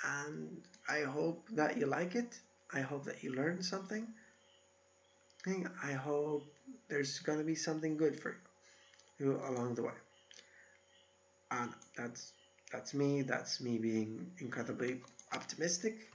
And 0.05 0.61
I 0.89 1.01
hope 1.01 1.47
that 1.53 1.77
you 1.77 1.85
like 1.87 2.15
it. 2.15 2.39
I 2.73 2.81
hope 2.81 3.05
that 3.05 3.23
you 3.23 3.33
learn 3.33 3.61
something. 3.61 4.07
I 5.83 5.93
hope 5.93 6.43
there's 6.89 7.19
going 7.19 7.37
to 7.37 7.43
be 7.43 7.55
something 7.55 7.97
good 7.97 8.19
for 8.19 8.35
you 9.19 9.39
along 9.47 9.75
the 9.75 9.83
way. 9.83 9.93
And 11.51 11.71
that's 11.95 12.33
that's 12.71 12.93
me. 12.93 13.21
That's 13.21 13.61
me 13.61 13.77
being 13.77 14.31
incredibly 14.39 15.01
optimistic, 15.33 16.11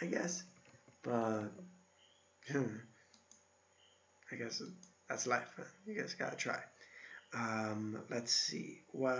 I 0.00 0.06
guess. 0.06 0.44
But. 1.02 1.50
I 4.32 4.36
guess 4.36 4.62
that's 5.08 5.26
life. 5.26 5.48
You 5.86 5.94
guys 6.00 6.14
gotta 6.14 6.36
try. 6.36 6.60
Um, 7.34 7.98
let's 8.10 8.32
see. 8.32 8.82
What 8.92 9.18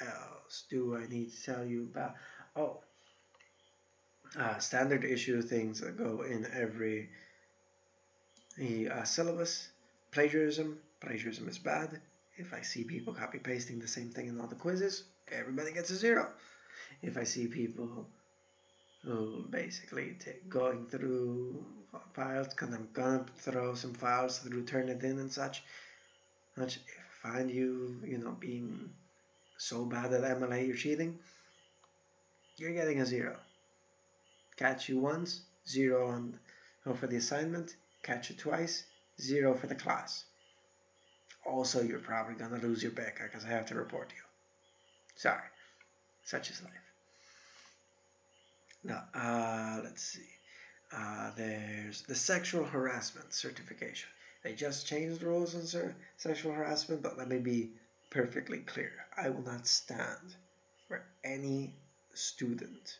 else 0.00 0.64
do 0.70 0.96
I 0.96 1.06
need 1.08 1.32
to 1.32 1.44
tell 1.44 1.64
you 1.64 1.88
about? 1.92 2.14
Oh, 2.56 2.80
uh, 4.38 4.58
standard 4.58 5.04
issue 5.04 5.42
things 5.42 5.80
that 5.80 5.96
go 5.96 6.22
in 6.22 6.46
every 6.52 7.08
uh, 8.60 9.04
syllabus. 9.04 9.68
Plagiarism. 10.12 10.78
Plagiarism 11.00 11.48
is 11.48 11.58
bad. 11.58 12.00
If 12.36 12.52
I 12.52 12.62
see 12.62 12.84
people 12.84 13.14
copy 13.14 13.38
pasting 13.38 13.78
the 13.78 13.88
same 13.88 14.10
thing 14.10 14.28
in 14.28 14.40
all 14.40 14.46
the 14.46 14.54
quizzes, 14.54 15.04
everybody 15.30 15.72
gets 15.72 15.90
a 15.90 15.96
zero. 15.96 16.30
If 17.02 17.16
I 17.16 17.24
see 17.24 17.46
people 17.46 18.06
who 19.04 19.44
basically 19.50 20.16
going 20.48 20.86
through 20.86 21.64
files 22.14 22.48
because 22.48 22.72
I'm 22.72 22.88
gonna 22.92 23.26
throw 23.36 23.74
some 23.74 23.94
files 23.94 24.38
through 24.38 24.64
Turnitin 24.64 25.20
and 25.20 25.30
such. 25.30 25.62
Much 26.56 26.76
if 26.76 27.24
I 27.24 27.28
find 27.28 27.50
you, 27.50 28.00
you 28.04 28.18
know, 28.18 28.36
being 28.38 28.90
so 29.58 29.84
bad 29.84 30.12
at 30.12 30.22
MLA 30.22 30.66
you're 30.66 30.76
cheating, 30.76 31.18
you're 32.56 32.72
getting 32.72 33.00
a 33.00 33.06
zero. 33.06 33.36
Catch 34.56 34.88
you 34.88 34.98
once, 34.98 35.42
zero 35.66 36.08
on 36.08 36.38
oh, 36.86 36.94
for 36.94 37.06
the 37.06 37.16
assignment, 37.16 37.76
catch 38.02 38.30
you 38.30 38.36
twice, 38.36 38.84
zero 39.20 39.54
for 39.54 39.66
the 39.66 39.74
class. 39.74 40.24
Also, 41.44 41.82
you're 41.82 41.98
probably 41.98 42.34
gonna 42.34 42.58
lose 42.58 42.82
your 42.82 42.92
beca 42.92 43.24
because 43.24 43.44
I 43.44 43.48
have 43.48 43.66
to 43.66 43.74
report 43.74 44.12
you. 44.14 44.22
Sorry, 45.16 45.48
such 46.24 46.50
is 46.50 46.62
life. 46.62 46.72
Now, 48.84 49.04
uh, 49.14 49.80
let's 49.82 50.02
see. 50.02 50.28
Uh, 50.92 51.30
there's 51.36 52.02
the 52.02 52.14
sexual 52.14 52.64
harassment 52.64 53.32
certification. 53.32 54.08
They 54.42 54.52
just 54.52 54.86
changed 54.86 55.20
the 55.20 55.26
rules 55.26 55.54
on 55.54 55.94
sexual 56.18 56.52
harassment, 56.52 57.02
but 57.02 57.16
let 57.16 57.28
me 57.28 57.38
be 57.38 57.70
perfectly 58.10 58.58
clear. 58.58 58.92
I 59.16 59.30
will 59.30 59.42
not 59.42 59.66
stand 59.66 60.36
for 60.86 61.02
any 61.24 61.72
student 62.12 62.98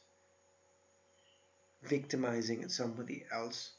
victimizing 1.87 2.68
somebody 2.68 3.25
else 3.33 3.70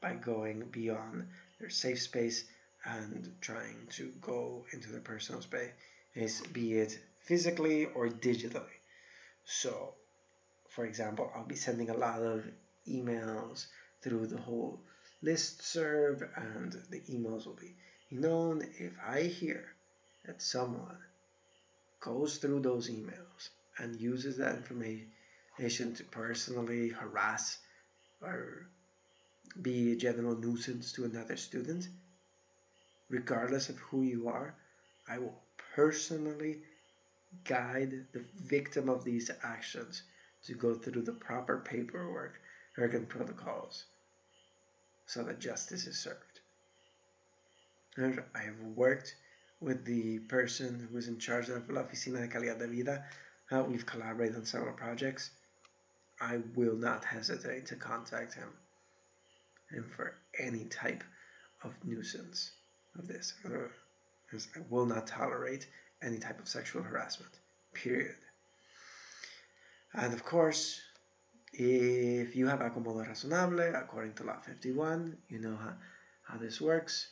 by 0.00 0.14
going 0.14 0.68
beyond 0.70 1.28
their 1.58 1.70
safe 1.70 2.00
space 2.00 2.44
and 2.84 3.34
trying 3.40 3.86
to 3.90 4.12
go 4.20 4.64
into 4.72 4.90
their 4.90 5.00
personal 5.00 5.40
space, 5.42 6.40
be 6.52 6.74
it 6.74 6.98
physically 7.20 7.86
or 7.86 8.08
digitally. 8.08 8.78
So, 9.44 9.94
for 10.68 10.84
example, 10.86 11.30
I'll 11.34 11.44
be 11.44 11.56
sending 11.56 11.90
a 11.90 11.96
lot 11.96 12.22
of 12.22 12.44
emails 12.88 13.66
through 14.02 14.26
the 14.28 14.40
whole 14.40 14.80
list 15.22 15.62
serve 15.62 16.22
and 16.36 16.72
the 16.90 17.00
emails 17.10 17.46
will 17.46 17.58
be 17.60 17.74
known 18.10 18.62
if 18.78 18.92
I 19.06 19.22
hear 19.22 19.74
that 20.24 20.40
someone 20.40 20.98
goes 22.00 22.38
through 22.38 22.60
those 22.60 22.88
emails 22.90 23.50
and 23.78 24.00
uses 24.00 24.36
that 24.36 24.54
information 24.54 25.10
to 25.58 26.04
personally 26.10 26.88
harass 26.88 27.58
or 28.22 28.68
be 29.60 29.92
a 29.92 29.96
general 29.96 30.36
nuisance 30.36 30.92
to 30.92 31.04
another 31.04 31.36
student, 31.36 31.88
regardless 33.08 33.68
of 33.68 33.78
who 33.78 34.02
you 34.02 34.28
are, 34.28 34.54
I 35.08 35.18
will 35.18 35.34
personally 35.74 36.58
guide 37.44 38.06
the 38.12 38.24
victim 38.36 38.88
of 38.88 39.04
these 39.04 39.30
actions 39.42 40.02
to 40.44 40.54
go 40.54 40.74
through 40.74 41.02
the 41.02 41.12
proper 41.12 41.58
paperwork 41.58 42.40
and 42.76 43.08
protocols 43.08 43.84
so 45.06 45.24
that 45.24 45.40
justice 45.40 45.86
is 45.86 45.98
served. 45.98 46.40
And 47.96 48.22
I 48.34 48.42
have 48.42 48.60
worked 48.76 49.16
with 49.60 49.84
the 49.84 50.20
person 50.20 50.86
who 50.88 50.98
is 50.98 51.08
in 51.08 51.18
charge 51.18 51.48
of 51.48 51.68
La 51.68 51.82
Oficina 51.82 52.20
de 52.20 52.28
Calidad 52.28 52.60
de 52.60 52.68
Vida. 52.68 53.04
Uh, 53.50 53.64
we've 53.66 53.84
collaborated 53.84 54.36
on 54.36 54.44
several 54.44 54.74
projects. 54.74 55.30
I 56.20 56.38
will 56.54 56.76
not 56.76 57.04
hesitate 57.04 57.66
to 57.66 57.76
contact 57.76 58.34
him 58.34 58.48
and 59.70 59.84
for 59.90 60.14
any 60.38 60.64
type 60.64 61.04
of 61.62 61.72
nuisance 61.84 62.52
of 62.98 63.06
this. 63.06 63.34
Uh, 63.44 63.68
I 64.32 64.60
will 64.68 64.86
not 64.86 65.06
tolerate 65.06 65.66
any 66.02 66.18
type 66.18 66.40
of 66.40 66.48
sexual 66.48 66.82
harassment, 66.82 67.32
period. 67.72 68.16
And 69.94 70.12
of 70.12 70.24
course, 70.24 70.80
if 71.52 72.36
you 72.36 72.46
have 72.46 72.60
acomodo 72.60 73.04
razonable, 73.04 73.80
according 73.80 74.14
to 74.14 74.24
Law 74.24 74.38
51, 74.40 75.16
you 75.28 75.38
know 75.38 75.56
how, 75.56 75.72
how 76.24 76.38
this 76.38 76.60
works. 76.60 77.08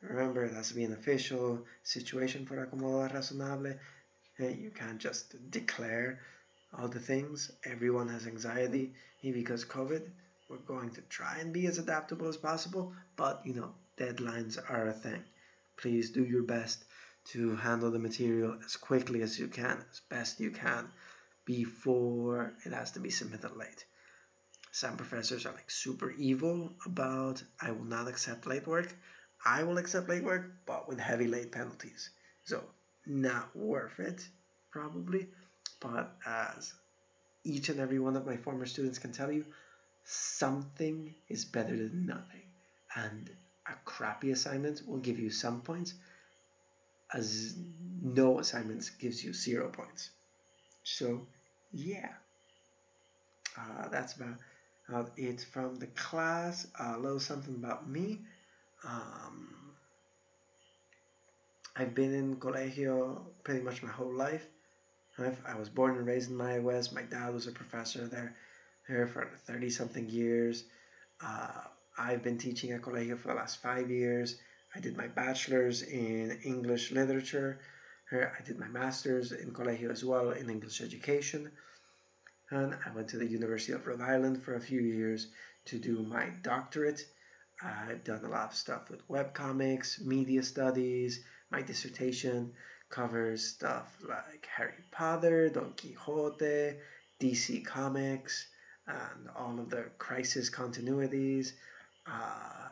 Remember, 0.00 0.44
it 0.44 0.54
has 0.54 0.68
to 0.68 0.74
be 0.74 0.84
an 0.84 0.92
official 0.92 1.64
situation 1.82 2.46
for 2.46 2.62
acomodo 2.62 3.08
razonable. 3.08 3.76
You 4.38 4.70
can't 4.74 4.98
just 4.98 5.34
declare 5.50 6.20
all 6.78 6.88
the 6.88 7.00
things. 7.00 7.50
Everyone 7.64 8.08
has 8.08 8.26
anxiety 8.26 8.92
because 9.22 9.64
COVID. 9.64 10.02
We're 10.48 10.58
going 10.58 10.90
to 10.90 11.00
try 11.02 11.38
and 11.38 11.52
be 11.52 11.66
as 11.66 11.78
adaptable 11.78 12.28
as 12.28 12.36
possible, 12.36 12.92
but 13.16 13.40
you 13.44 13.54
know, 13.54 13.72
deadlines 13.96 14.58
are 14.70 14.88
a 14.88 14.92
thing. 14.92 15.22
Please 15.76 16.10
do 16.10 16.24
your 16.24 16.42
best 16.42 16.84
to 17.32 17.56
handle 17.56 17.90
the 17.90 17.98
material 17.98 18.56
as 18.64 18.76
quickly 18.76 19.22
as 19.22 19.38
you 19.38 19.48
can, 19.48 19.82
as 19.90 20.00
best 20.10 20.40
you 20.40 20.50
can 20.50 20.88
before 21.46 22.52
it 22.64 22.72
has 22.72 22.92
to 22.92 23.00
be 23.00 23.10
submitted 23.10 23.56
late. 23.56 23.84
Some 24.72 24.96
professors 24.96 25.46
are 25.46 25.52
like 25.52 25.70
super 25.70 26.10
evil 26.10 26.72
about 26.84 27.42
I 27.60 27.70
will 27.70 27.84
not 27.84 28.08
accept 28.08 28.46
late 28.46 28.66
work. 28.66 28.92
I 29.44 29.62
will 29.62 29.78
accept 29.78 30.08
late 30.08 30.24
work, 30.24 30.50
but 30.66 30.88
with 30.88 30.98
heavy 30.98 31.26
late 31.26 31.52
penalties. 31.52 32.10
So 32.44 32.62
not 33.06 33.54
worth 33.56 33.98
it, 34.00 34.26
probably. 34.70 35.28
But 35.84 36.16
as 36.26 36.72
each 37.44 37.68
and 37.68 37.78
every 37.78 37.98
one 37.98 38.16
of 38.16 38.24
my 38.26 38.38
former 38.38 38.64
students 38.64 38.98
can 38.98 39.12
tell 39.12 39.30
you, 39.30 39.44
something 40.04 41.14
is 41.28 41.44
better 41.44 41.76
than 41.76 42.06
nothing. 42.06 42.48
And 42.96 43.30
a 43.66 43.74
crappy 43.84 44.30
assignment 44.30 44.80
will 44.88 44.98
give 44.98 45.18
you 45.18 45.28
some 45.28 45.60
points, 45.60 45.92
as 47.12 47.54
no 48.02 48.38
assignments 48.38 48.90
gives 48.90 49.22
you 49.22 49.34
zero 49.34 49.68
points. 49.68 50.10
So 50.84 51.26
yeah, 51.72 52.12
uh, 53.58 53.88
that's 53.90 54.14
about 54.16 54.38
uh, 54.92 55.04
it 55.18 55.44
from 55.52 55.76
the 55.76 55.86
class. 55.88 56.66
A 56.80 56.98
little 56.98 57.20
something 57.20 57.56
about 57.56 57.88
me. 57.88 58.20
Um, 58.86 59.74
I've 61.76 61.94
been 61.94 62.14
in 62.14 62.36
colegio 62.36 63.20
pretty 63.42 63.62
much 63.62 63.82
my 63.82 63.90
whole 63.90 64.14
life. 64.14 64.46
I've, 65.18 65.58
was 65.58 65.68
born 65.68 65.96
and 65.96 66.06
raised 66.06 66.30
in 66.30 66.36
Mayagüez. 66.36 66.92
My 66.92 67.02
dad 67.02 67.32
was 67.32 67.46
a 67.46 67.52
professor 67.52 68.06
there, 68.06 68.36
there 68.88 69.06
for 69.06 69.30
30 69.46 69.70
something 69.70 70.08
years. 70.08 70.64
Uh, 71.20 71.62
I've 71.96 72.22
been 72.22 72.38
teaching 72.38 72.72
at 72.72 72.82
colegio 72.82 73.18
for 73.18 73.28
the 73.28 73.34
last 73.34 73.62
five 73.62 73.90
years. 73.90 74.36
I 74.74 74.80
did 74.80 74.96
my 74.96 75.06
bachelor's 75.06 75.82
in 75.82 76.40
English 76.44 76.90
literature 76.90 77.60
I 78.12 78.42
did 78.44 78.58
my 78.58 78.68
master's 78.68 79.32
in 79.32 79.52
Colegio 79.52 79.90
as 79.90 80.04
well 80.04 80.30
in 80.30 80.50
English 80.50 80.80
education. 80.80 81.50
And 82.50 82.76
I 82.86 82.90
went 82.94 83.08
to 83.08 83.16
the 83.16 83.26
University 83.26 83.72
of 83.72 83.86
Rhode 83.86 84.02
Island 84.02 84.42
for 84.42 84.54
a 84.54 84.60
few 84.60 84.80
years 84.80 85.28
to 85.66 85.78
do 85.78 86.02
my 86.02 86.28
doctorate. 86.42 87.00
I've 87.62 88.04
done 88.04 88.24
a 88.24 88.28
lot 88.28 88.50
of 88.50 88.56
stuff 88.56 88.90
with 88.90 89.08
webcomics, 89.08 90.00
media 90.00 90.42
studies. 90.42 91.24
My 91.50 91.62
dissertation 91.62 92.52
covers 92.94 93.44
stuff 93.44 93.96
like 94.08 94.46
Harry 94.56 94.84
Potter, 94.92 95.48
Don 95.48 95.72
Quixote, 95.76 96.76
DC 97.20 97.64
Comics, 97.64 98.46
and 98.86 99.28
all 99.36 99.58
of 99.58 99.68
the 99.68 99.84
crisis 99.98 100.48
continuities. 100.48 101.52
Uh, 102.06 102.68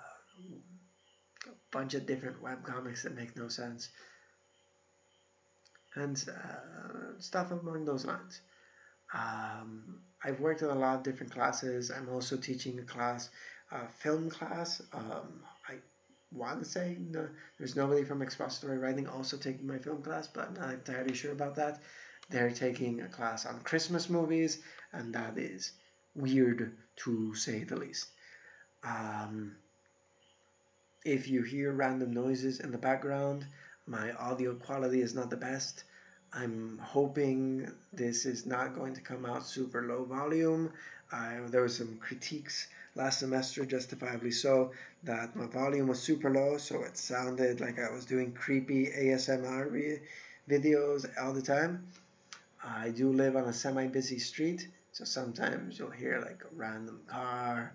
a 1.47 1.51
bunch 1.73 1.95
of 1.95 2.07
different 2.07 2.41
webcomics 2.43 3.03
that 3.03 3.17
make 3.17 3.37
no 3.37 3.49
sense 3.49 3.89
and 5.95 6.25
uh, 6.29 7.19
stuff 7.19 7.51
along 7.51 7.85
those 7.85 8.07
lines. 8.07 8.41
Um, 9.13 10.01
I've 10.25 10.41
worked 10.41 10.63
in 10.63 10.69
a 10.69 10.75
lot 10.75 10.99
of 10.99 11.03
different 11.03 11.33
classes. 11.33 11.91
I'm 11.91 12.09
also 12.09 12.37
teaching 12.37 12.79
a 12.79 12.83
class, 12.83 13.29
a 13.71 13.89
film 13.89 14.31
class. 14.31 14.81
Um, 14.93 15.43
want 16.35 16.61
to 16.63 16.69
say 16.69 16.97
no, 16.99 17.29
there's 17.59 17.77
nobody 17.77 18.05
from 18.05 18.23
expository 18.23 18.79
writing 18.79 19.07
also 19.07 19.37
taking 19.37 19.67
my 19.67 19.79
film 19.79 20.03
class, 20.03 20.27
but 20.27 20.49
I'm 20.49 20.55
not 20.55 20.75
entirely 20.75 21.15
sure 21.15 21.33
about 21.33 21.57
that. 21.57 21.81
They're 22.31 22.51
taking 22.51 23.01
a 23.01 23.09
class 23.09 23.47
on 23.47 23.61
Christmas 23.61 24.09
movies, 24.09 24.63
and 24.93 25.15
that 25.15 25.37
is 25.37 25.73
weird 26.15 26.73
to 26.97 27.35
say 27.35 27.65
the 27.65 27.77
least. 27.77 28.09
Um, 28.85 29.57
if 31.05 31.29
you 31.29 31.43
hear 31.43 31.73
random 31.73 32.13
noises 32.13 32.61
in 32.61 32.71
the 32.71 32.79
background, 32.79 33.47
my 33.87 34.13
audio 34.13 34.55
quality 34.55 35.01
is 35.01 35.15
not 35.15 35.31
the 35.31 35.37
best. 35.37 35.85
I'm 36.33 36.79
hoping 36.79 37.71
this 37.93 38.25
is 38.25 38.47
not 38.47 38.75
going 38.75 38.95
to 38.95 39.01
come 39.01 39.27
out 39.27 39.47
super 39.47 39.83
low 39.83 40.05
volume. 40.05 40.73
Uh, 41.13 41.47
there 41.49 41.61
were 41.61 41.69
some 41.69 41.99
critiques 41.99 42.69
last 42.95 43.21
semester, 43.21 43.65
justifiably 43.65 44.31
so, 44.31 44.73
that 45.05 45.35
my 45.35 45.47
volume 45.47 45.89
was 45.89 46.01
super 46.01 46.31
low, 46.31 46.59
so 46.59 46.83
it 46.83 46.97
sounded 46.97 47.61
like 47.61 47.79
I 47.79 47.91
was 47.91 48.05
doing 48.05 48.33
creepy 48.33 48.87
ASMR 48.87 50.01
videos 50.49 51.09
all 51.21 51.33
the 51.33 51.43
time. 51.43 51.87
I 52.63 52.91
do 52.91 53.13
live 53.13 53.37
on 53.37 53.45
a 53.45 53.53
semi-busy 53.53 54.19
street, 54.19 54.69
so 54.93 55.05
sometimes 55.05 55.79
you'll 55.79 55.91
hear 55.91 56.21
like 56.21 56.43
a 56.45 56.55
random 56.55 57.01
car 57.07 57.75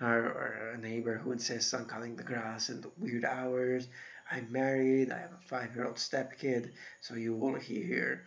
or, 0.00 0.06
or 0.06 0.72
a 0.74 0.78
neighbor 0.78 1.16
who 1.16 1.32
insists 1.32 1.74
on 1.74 1.86
cutting 1.86 2.16
the 2.16 2.22
grass 2.22 2.70
in 2.70 2.80
the 2.80 2.90
weird 2.98 3.24
hours. 3.24 3.88
I'm 4.30 4.50
married, 4.50 5.10
I 5.10 5.18
have 5.18 5.32
a 5.32 5.48
five 5.48 5.74
year 5.74 5.86
old 5.86 5.96
stepkid, 5.96 6.70
so 7.00 7.14
you 7.14 7.34
will 7.34 7.54
hear 7.54 8.24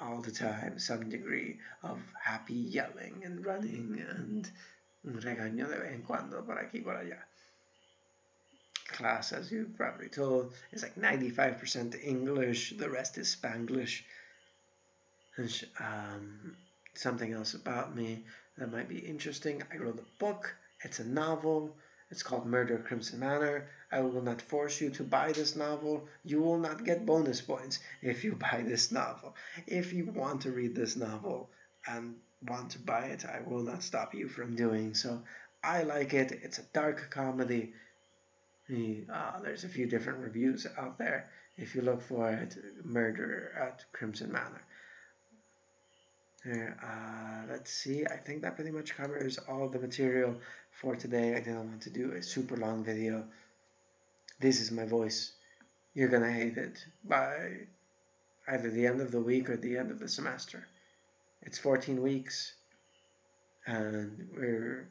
all 0.00 0.20
the 0.20 0.30
time 0.30 0.78
some 0.78 1.08
degree 1.08 1.58
of 1.82 2.00
happy 2.20 2.54
yelling 2.54 3.22
and 3.24 3.44
running 3.44 4.04
and 4.08 4.50
un 5.04 5.20
regaño 5.20 5.68
de 5.68 5.78
vez 5.78 6.00
cuando 6.06 6.44
por 6.44 6.58
aquí 6.58 6.80
por 6.80 6.96
allá. 6.96 7.26
class, 8.92 9.32
as 9.32 9.50
you've 9.50 9.76
probably 9.76 10.08
told, 10.08 10.52
is 10.70 10.82
like 10.82 10.94
95% 10.94 12.04
English, 12.04 12.74
the 12.76 12.88
rest 12.88 13.18
is 13.18 13.34
Spanglish. 13.34 14.02
And 15.36 15.64
um, 15.80 16.56
something 16.94 17.32
else 17.32 17.54
about 17.54 17.96
me 17.96 18.24
that 18.58 18.70
might 18.70 18.88
be 18.88 18.98
interesting. 18.98 19.62
I 19.72 19.78
wrote 19.78 19.98
a 19.98 20.18
book, 20.22 20.54
it's 20.84 21.00
a 21.00 21.04
novel. 21.04 21.74
It's 22.10 22.22
called 22.22 22.44
Murder 22.44 22.76
Crimson 22.76 23.20
Manor. 23.20 23.70
I 23.90 24.00
will 24.00 24.20
not 24.20 24.42
force 24.42 24.82
you 24.82 24.90
to 24.90 25.02
buy 25.02 25.32
this 25.32 25.56
novel. 25.56 26.06
You 26.24 26.42
will 26.42 26.58
not 26.58 26.84
get 26.84 27.06
bonus 27.06 27.40
points 27.40 27.78
if 28.02 28.22
you 28.22 28.34
buy 28.34 28.62
this 28.66 28.92
novel. 28.92 29.34
If 29.66 29.94
you 29.94 30.04
want 30.04 30.42
to 30.42 30.50
read 30.50 30.74
this 30.74 30.94
novel 30.94 31.48
and 31.86 32.16
want 32.46 32.70
to 32.70 32.78
buy 32.78 33.06
it, 33.06 33.24
I 33.24 33.40
will 33.46 33.62
not 33.62 33.82
stop 33.82 34.14
you 34.14 34.28
from 34.28 34.56
doing 34.56 34.94
so. 34.94 35.22
I 35.62 35.82
like 35.82 36.14
it. 36.14 36.32
It's 36.42 36.58
a 36.58 36.64
dark 36.72 37.10
comedy. 37.10 37.72
Uh, 38.70 39.40
there's 39.42 39.64
a 39.64 39.68
few 39.68 39.86
different 39.86 40.20
reviews 40.20 40.66
out 40.78 40.98
there. 40.98 41.30
If 41.56 41.74
you 41.74 41.82
look 41.82 42.00
for 42.02 42.30
it, 42.30 42.56
Murder 42.84 43.52
at 43.60 43.84
Crimson 43.92 44.32
Manor. 44.32 44.62
Uh, 46.44 47.42
let's 47.48 47.70
see. 47.70 48.04
I 48.04 48.16
think 48.16 48.42
that 48.42 48.56
pretty 48.56 48.72
much 48.72 48.96
covers 48.96 49.38
all 49.48 49.68
the 49.68 49.78
material 49.78 50.34
for 50.72 50.96
today. 50.96 51.36
I 51.36 51.40
didn't 51.40 51.68
want 51.68 51.82
to 51.82 51.90
do 51.90 52.12
a 52.12 52.22
super 52.22 52.56
long 52.56 52.82
video. 52.82 53.24
This 54.40 54.60
is 54.60 54.72
my 54.72 54.84
voice. 54.84 55.32
You're 55.94 56.08
gonna 56.08 56.32
hate 56.32 56.56
it 56.56 56.84
by 57.04 57.68
either 58.48 58.70
the 58.70 58.86
end 58.86 59.00
of 59.00 59.12
the 59.12 59.20
week 59.20 59.50
or 59.50 59.56
the 59.56 59.76
end 59.76 59.90
of 59.90 60.00
the 60.00 60.08
semester. 60.08 60.66
It's 61.42 61.58
14 61.58 62.00
weeks, 62.00 62.54
and 63.66 64.28
we're 64.34 64.88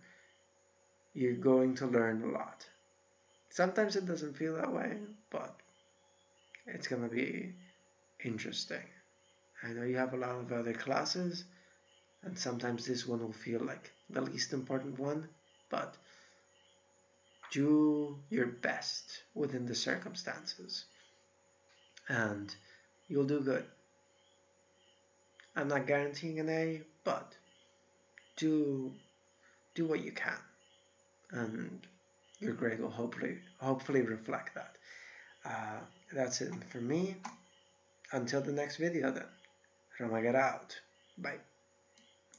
you're 1.13 1.35
going 1.35 1.75
to 1.75 1.87
learn 1.87 2.23
a 2.23 2.27
lot. 2.27 2.65
Sometimes 3.49 3.95
it 3.95 4.05
doesn't 4.05 4.37
feel 4.37 4.55
that 4.55 4.71
way, 4.71 4.97
but 5.29 5.55
it's 6.67 6.87
gonna 6.87 7.09
be 7.09 7.53
interesting. 8.23 8.83
I 9.63 9.69
know 9.69 9.83
you 9.83 9.97
have 9.97 10.13
a 10.13 10.17
lot 10.17 10.35
of 10.35 10.51
other 10.51 10.73
classes, 10.73 11.43
and 12.23 12.37
sometimes 12.37 12.85
this 12.85 13.07
one 13.07 13.21
will 13.21 13.33
feel 13.33 13.61
like 13.61 13.91
the 14.09 14.21
least 14.21 14.53
important 14.53 14.99
one, 14.99 15.27
but 15.69 15.95
do 17.51 18.17
your 18.29 18.47
best 18.47 19.23
within 19.35 19.65
the 19.65 19.75
circumstances, 19.75 20.85
and 22.07 22.55
you'll 23.07 23.25
do 23.25 23.41
good. 23.41 23.65
I'm 25.55 25.67
not 25.67 25.87
guaranteeing 25.87 26.39
an 26.39 26.49
A, 26.49 26.81
but 27.03 27.33
do 28.37 28.91
do 29.75 29.85
what 29.85 30.03
you 30.03 30.11
can, 30.11 30.37
and 31.31 31.87
your 32.39 32.53
grade 32.53 32.79
will 32.79 32.89
hopefully 32.89 33.37
hopefully 33.59 34.01
reflect 34.01 34.55
that. 34.55 34.75
Uh, 35.45 35.79
that's 36.13 36.41
it 36.41 36.53
for 36.69 36.79
me. 36.79 37.15
Until 38.13 38.41
the 38.41 38.51
next 38.51 38.77
video, 38.77 39.11
then. 39.11 39.25
Roma 39.99 40.21
get 40.21 40.35
out. 40.35 40.79
Bye. 41.17 41.37